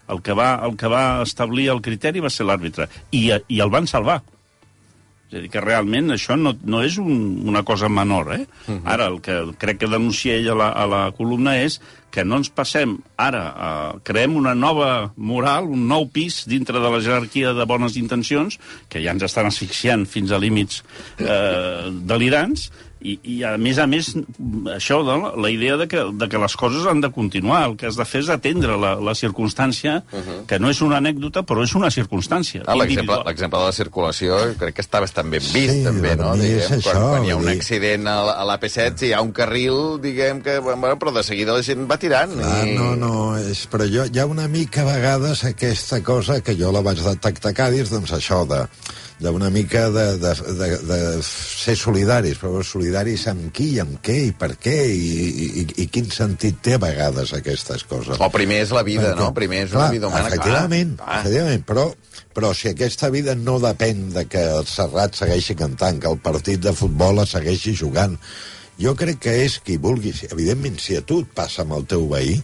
El 0.09 0.21
que, 0.21 0.35
va, 0.37 0.59
el 0.67 0.75
que 0.77 0.89
va 0.93 1.23
establir 1.25 1.71
el 1.73 1.81
criteri 1.81 2.21
va 2.21 2.29
ser 2.33 2.45
l'àrbitre. 2.45 2.89
I, 3.17 3.31
I 3.49 3.61
el 3.65 3.71
van 3.73 3.87
salvar. 3.89 4.19
És 5.31 5.39
a 5.39 5.41
dir, 5.41 5.49
que 5.51 5.63
realment 5.65 6.13
això 6.13 6.37
no, 6.37 6.53
no 6.69 6.83
és 6.85 6.99
un, 7.01 7.15
una 7.49 7.63
cosa 7.67 7.89
menor, 7.89 8.29
eh? 8.35 8.43
Uh 8.69 8.75
-huh. 8.75 8.81
Ara, 8.85 9.07
el 9.09 9.21
que 9.25 9.39
crec 9.59 9.79
que 9.81 9.89
denuncia 9.89 10.37
ell 10.37 10.51
a 10.53 10.55
la, 10.55 10.69
a 10.69 10.87
la 10.87 11.03
columna 11.17 11.57
és 11.63 11.81
que 12.15 12.23
no 12.25 12.39
ens 12.39 12.49
passem 12.55 12.95
ara, 13.19 13.43
a, 13.51 13.71
creem 14.07 14.37
una 14.39 14.55
nova 14.55 15.11
moral, 15.17 15.67
un 15.75 15.89
nou 15.91 16.07
pis 16.15 16.45
dintre 16.47 16.79
de 16.79 16.93
la 16.95 17.03
jerarquia 17.03 17.51
de 17.59 17.67
bones 17.67 17.99
intencions, 17.99 18.61
que 18.89 19.03
ja 19.03 19.11
ens 19.17 19.27
estan 19.27 19.51
asfixiant 19.51 20.07
fins 20.07 20.31
a 20.31 20.39
límits 20.39 20.85
eh, 21.19 21.91
delirants, 22.07 22.71
i, 23.05 23.19
i 23.29 23.35
a 23.45 23.51
més 23.61 23.77
a 23.77 23.85
més 23.85 24.07
això 24.73 25.03
de 25.05 25.13
la, 25.21 25.33
la 25.37 25.49
idea 25.53 25.75
de 25.77 25.85
que, 25.93 26.07
de 26.17 26.29
que 26.33 26.39
les 26.41 26.55
coses 26.57 26.87
han 26.89 27.03
de 27.05 27.11
continuar 27.13 27.59
el 27.69 27.75
que 27.77 27.85
has 27.91 27.99
de 28.01 28.05
fer 28.09 28.23
és 28.25 28.31
atendre 28.33 28.79
la, 28.81 28.95
la 28.97 29.13
circumstància 29.13 29.99
uh 30.09 30.23
-huh. 30.23 30.47
que 30.49 30.57
no 30.59 30.71
és 30.71 30.81
una 30.81 30.97
anècdota 31.03 31.43
però 31.45 31.63
és 31.65 31.75
una 31.77 31.91
circumstància 31.91 32.63
Ah, 32.67 32.75
l'exemple 33.27 33.59
de 33.59 33.67
la 33.67 33.73
circulació 33.77 34.39
crec 34.59 34.75
que 34.77 34.83
està 34.83 35.01
bastant 35.05 35.29
ben 35.29 35.43
vist, 35.43 35.75
Sí, 35.75 35.85
també, 35.85 36.17
no? 36.17 36.33
Diguem, 36.35 36.81
quan, 36.81 36.81
això, 36.81 37.09
quan 37.11 37.25
hi 37.27 37.31
ha 37.31 37.37
un 37.37 37.49
accident 37.49 38.09
a, 38.09 38.25
la- 38.25 38.37
a 38.41 38.45
l'AP7, 38.47 38.97
si 38.97 39.07
hi 39.09 39.13
ha 39.13 39.21
un 39.21 39.33
carril, 39.33 40.01
diguem 40.01 40.41
que... 40.41 40.59
Bueno, 40.61 40.97
però 40.99 41.13
de 41.13 41.23
seguida 41.23 41.53
la 41.53 41.63
gent 41.63 41.85
va 41.91 41.99
tirant. 42.05 42.37
Ah, 42.45 42.61
i... 42.69 42.77
no, 42.77 42.93
no, 43.01 43.15
és, 43.41 43.65
però 43.73 43.89
jo, 43.91 44.05
hi 44.07 44.21
ha 44.21 44.29
una 44.31 44.47
mica 44.53 44.85
a 44.85 44.91
vegades 44.93 45.45
aquesta 45.49 46.03
cosa 46.05 46.41
que 46.45 46.57
jo 46.59 46.73
la 46.75 46.85
vaig 46.85 47.01
detectar 47.05 47.55
a 47.55 47.59
Cádiz, 47.65 47.91
doncs 47.95 48.15
això 48.17 48.45
de 48.49 48.65
d'una 49.19 49.49
mica 49.51 49.91
de, 49.91 50.19
de, 50.19 50.35
de, 50.59 50.69
de 50.89 50.99
ser 51.23 51.77
solidaris, 51.79 52.39
però 52.41 52.63
solidaris 52.67 53.27
amb 53.31 53.51
qui, 53.55 53.69
amb 53.81 54.01
què 54.05 54.17
i 54.27 54.33
per 54.37 54.51
què 54.61 54.75
i, 54.91 55.13
i, 55.63 55.67
i 55.85 55.87
quin 55.93 56.11
sentit 56.13 56.59
té 56.65 56.75
a 56.77 56.81
vegades 56.83 57.33
aquestes 57.37 57.87
coses. 57.89 58.19
O 58.19 58.31
primer 58.35 58.65
és 58.65 58.75
la 58.75 58.83
vida, 58.87 59.13
Perquè, 59.13 59.21
no? 59.23 59.31
Primer 59.37 59.63
és 59.69 59.77
una 59.77 59.91
vida 59.95 60.11
humana, 60.11 60.29
efectivament, 60.29 60.97
clar. 60.99 61.07
clar. 61.07 61.21
efectivament, 61.23 61.65
però, 61.69 61.87
però 62.35 62.51
si 62.59 62.73
aquesta 62.73 63.11
vida 63.15 63.37
no 63.39 63.61
depèn 63.63 64.11
de 64.17 64.27
que 64.31 64.43
el 64.59 64.67
Serrat 64.71 65.17
segueixi 65.23 65.57
cantant, 65.59 66.03
que 66.03 66.11
el 66.11 66.19
partit 66.25 66.67
de 66.67 66.75
futbol 66.77 67.23
segueixi 67.31 67.77
jugant, 67.79 68.19
jo 68.81 68.95
crec 68.99 69.21
que 69.27 69.35
és 69.45 69.59
qui 69.65 69.77
vulgui. 69.81 70.13
Evidentment, 70.31 70.79
si 70.83 70.97
a 70.99 71.03
tu 71.07 71.21
et 71.23 71.31
passa 71.37 71.63
amb 71.63 71.77
el 71.79 71.87
teu 71.91 72.07
veí, 72.11 72.37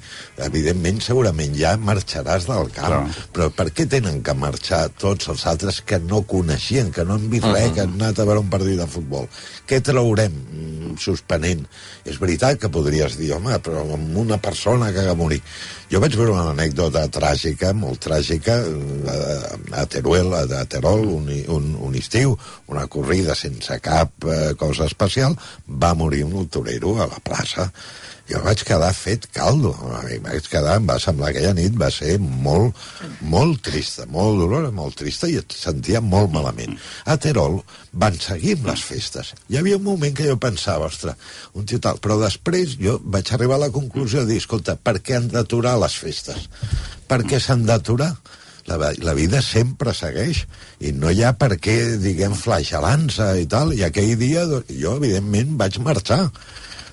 evidentment, 0.46 1.00
segurament 1.04 1.56
ja 1.58 1.74
marxaràs 1.80 2.46
del 2.48 2.70
camp. 2.74 2.94
Clar. 2.94 3.26
Però 3.34 3.48
per 3.56 3.68
què 3.74 3.86
tenen 3.90 4.20
que 4.26 4.34
marxar 4.34 4.84
tots 5.00 5.30
els 5.32 5.46
altres 5.50 5.80
que 5.86 6.00
no 6.02 6.22
coneixien, 6.28 6.92
que 6.94 7.04
no 7.04 7.18
han 7.18 7.28
vist 7.30 7.44
uh 7.44 7.50
-huh. 7.50 7.54
res, 7.58 7.72
que 7.74 7.80
han 7.82 7.94
anat 7.98 8.18
a 8.18 8.24
veure 8.24 8.40
un 8.40 8.50
partit 8.50 8.78
de 8.78 8.86
futbol? 8.86 9.28
Què 9.66 9.80
traurem 9.82 10.32
mm, 10.32 10.96
suspenent? 10.98 11.66
És 12.04 12.18
veritat 12.18 12.58
que 12.58 12.68
podries 12.68 13.16
dir, 13.16 13.32
home, 13.32 13.58
però 13.58 13.92
amb 13.92 14.16
una 14.16 14.38
persona 14.38 14.92
que 14.92 15.00
ha 15.00 15.14
morir. 15.14 15.42
Jo 15.90 15.98
vaig 15.98 16.14
veure 16.14 16.30
una 16.30 16.50
anècdota 16.52 17.02
tràgica, 17.10 17.72
molt 17.74 17.98
tràgica, 18.04 18.60
eh, 18.62 19.78
a 19.80 19.86
Teruel, 19.86 20.32
a 20.34 20.64
Terol, 20.70 21.06
un, 21.16 21.30
un, 21.48 21.76
un 21.88 21.94
estiu, 21.98 22.36
una 22.70 22.86
corrida 22.86 23.34
sense 23.34 23.80
cap 23.82 24.10
eh, 24.24 24.54
cosa 24.60 24.86
especial, 24.86 25.34
va 25.66 25.94
morir 25.98 26.19
un 26.26 26.48
torero 26.48 26.96
a 27.00 27.08
la 27.10 27.20
plaça 27.24 27.70
jo 28.30 28.38
vaig 28.44 28.62
quedar 28.62 28.92
fet 28.94 29.26
caldo. 29.34 29.72
Vaig 30.22 30.46
quedar, 30.50 30.76
em 30.78 30.86
va 30.86 30.98
semblar 31.02 31.32
que 31.32 31.40
aquella 31.40 31.56
nit 31.58 31.74
va 31.78 31.88
ser 31.90 32.16
molt, 32.20 32.78
molt 33.32 33.62
trista, 33.66 34.06
molt 34.06 34.38
dolorosa, 34.38 34.70
molt 34.74 34.98
trista 35.00 35.30
i 35.30 35.38
et 35.40 35.56
sentia 35.56 36.02
molt 36.04 36.30
malament. 36.34 36.76
A 37.10 37.16
Terol 37.18 37.58
van 38.04 38.18
seguir 38.22 38.54
amb 38.58 38.70
les 38.70 38.84
festes. 38.86 39.34
Hi 39.50 39.58
havia 39.58 39.80
un 39.80 39.86
moment 39.86 40.14
que 40.14 40.28
jo 40.28 40.38
pensava, 40.38 40.86
ostres, 40.86 41.18
un 41.58 41.66
tio 41.66 41.82
tal, 41.82 41.98
però 41.98 42.20
després 42.22 42.76
jo 42.78 43.00
vaig 43.02 43.34
arribar 43.34 43.58
a 43.58 43.64
la 43.66 43.74
conclusió 43.74 44.22
de 44.22 44.34
dir, 44.34 44.42
escolta, 44.44 44.78
per 44.78 45.00
què 45.02 45.18
han 45.18 45.30
d'aturar 45.32 45.74
les 45.82 45.98
festes? 45.98 46.46
Per 47.10 47.24
què 47.26 47.42
s'han 47.42 47.66
d'aturar? 47.66 48.14
La, 48.78 48.92
la 49.02 49.14
vida 49.14 49.42
sempre 49.42 49.94
segueix 49.96 50.44
i 50.80 50.92
no 50.92 51.10
hi 51.10 51.24
ha 51.24 51.32
per 51.32 51.56
què, 51.58 51.96
diguem, 52.00 52.34
flagelant-se 52.38 53.32
i 53.42 53.46
tal, 53.50 53.74
i 53.74 53.82
aquell 53.86 54.16
dia 54.20 54.46
jo, 54.46 54.96
evidentment, 54.96 55.56
vaig 55.60 55.78
marxar 55.82 56.26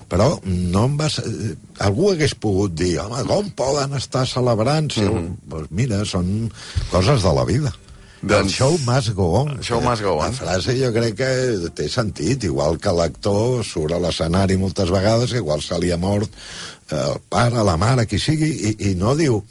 però 0.08 0.28
no 0.44 0.86
em 0.88 0.94
va... 0.96 1.10
ser- 1.12 1.56
Algú 1.84 2.08
hagués 2.10 2.32
pogut 2.34 2.72
dir, 2.74 2.94
home, 3.02 3.20
com 3.28 3.50
poden 3.54 3.92
estar 3.98 4.24
celebrant? 4.26 4.88
Si... 4.90 5.04
Mm 5.04 5.18
-hmm. 5.18 5.36
pues 5.50 5.68
mira, 5.70 6.04
són 6.04 6.50
coses 6.90 7.22
de 7.22 7.32
la 7.36 7.44
vida. 7.44 7.72
Doncs-. 8.22 8.44
El 8.44 8.50
show 8.50 8.78
must 8.82 9.14
go 9.14 9.26
on. 9.42 9.62
Show 9.62 9.80
must 9.80 10.02
go 10.02 10.16
on. 10.18 10.24
La 10.24 10.32
frase 10.32 10.74
jo 10.74 10.90
crec 10.92 11.14
que 11.14 11.70
té 11.74 11.88
sentit, 11.88 12.42
igual 12.44 12.78
que 12.78 12.90
l'actor 12.90 13.64
surt 13.64 13.92
a 13.94 14.00
l'escenari 14.02 14.56
moltes 14.56 14.90
vegades, 14.90 15.32
igual 15.32 15.62
se 15.62 15.78
li 15.78 15.92
ha 15.92 15.96
mort 15.96 16.26
eh, 16.26 16.77
el 16.94 17.18
pare, 17.30 17.62
la 17.64 17.76
mare, 17.80 18.06
qui 18.08 18.20
sigui, 18.22 18.50
i, 18.70 18.74
i 18.90 18.94
no 18.98 19.14
diu... 19.18 19.42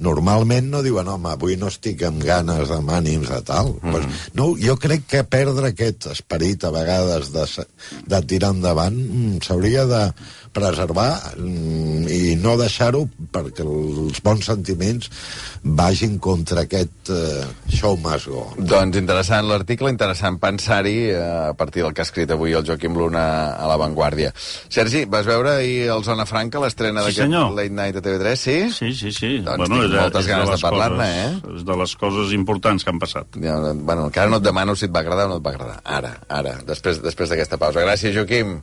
Normalment 0.00 0.70
no 0.72 0.80
diuen, 0.84 1.08
home, 1.10 1.32
avui 1.34 1.56
no 1.60 1.68
estic 1.70 2.02
amb 2.06 2.22
ganes, 2.24 2.70
amb 2.72 2.92
ànims, 2.94 3.28
de 3.28 3.40
tal. 3.46 3.74
Mm. 3.80 3.92
Pues, 3.92 4.20
no, 4.38 4.50
jo 4.60 4.76
crec 4.80 5.06
que 5.10 5.24
perdre 5.28 5.72
aquest 5.72 6.08
esperit 6.14 6.64
a 6.64 6.72
vegades 6.74 7.32
de, 7.34 7.46
de 8.08 8.22
tirar 8.30 8.54
endavant 8.56 8.96
mm, 8.96 9.40
s'hauria 9.44 9.86
de 9.90 10.04
preservar 10.52 11.36
mm, 11.36 12.08
i 12.10 12.34
no 12.40 12.56
deixar-ho 12.58 13.04
perquè 13.30 13.62
els 13.62 14.18
bons 14.24 14.48
sentiments 14.50 15.10
vagin 15.62 16.16
contra 16.22 16.64
aquest 16.64 17.12
eh, 17.14 17.44
show 17.68 17.96
must 18.00 18.30
go 18.30 18.42
on. 18.48 18.66
Doncs 18.70 18.98
interessant 18.98 19.46
l'article, 19.46 19.92
interessant 19.92 20.40
pensar-hi 20.42 20.96
eh, 21.12 21.20
a 21.50 21.54
partir 21.58 21.84
del 21.84 21.94
que 21.94 22.02
ha 22.02 22.08
escrit 22.08 22.32
avui 22.34 22.56
el 22.56 22.66
Joaquim 22.66 22.96
Luna 22.98 23.24
a 23.54 23.68
La 23.70 23.78
Vanguardia. 23.80 24.32
Sergi, 24.68 25.04
vas 25.10 25.28
veure 25.28 25.54
ahir 25.58 25.90
el 25.94 26.04
Zona 26.06 26.26
Franca, 26.26 26.59
l'estrena 26.62 27.04
Sí, 27.06 27.14
d'aquest. 27.14 27.32
Late 27.56 27.74
Night 27.76 27.96
a 28.00 28.02
TV3, 28.04 28.34
sí? 28.38 28.56
Sí, 28.74 28.92
sí, 28.94 29.12
sí. 29.16 29.30
Doncs 29.46 29.68
tinc 29.68 29.94
moltes 29.96 30.26
ganes 30.30 30.48
de 30.50 30.56
les 30.56 30.64
parlar-ne, 30.64 31.08
eh? 31.24 31.54
És 31.56 31.64
de 31.68 31.78
les 31.82 31.94
coses 32.00 32.34
importants 32.36 32.84
que 32.84 32.92
han 32.94 33.00
passat. 33.02 33.40
Ja, 33.42 33.56
bueno, 33.74 34.08
encara 34.10 34.30
no 34.32 34.40
et 34.40 34.46
demano 34.46 34.76
si 34.76 34.86
et 34.88 34.94
va 34.94 35.02
agradar 35.04 35.26
o 35.26 35.34
no 35.34 35.40
et 35.40 35.46
va 35.46 35.54
agradar. 35.56 35.80
Ara, 35.84 36.14
ara, 36.28 36.58
després 36.68 37.02
després 37.02 37.32
d'aquesta 37.32 37.58
pausa. 37.60 37.82
Gràcies, 37.86 38.14
Joaquim. 38.16 38.60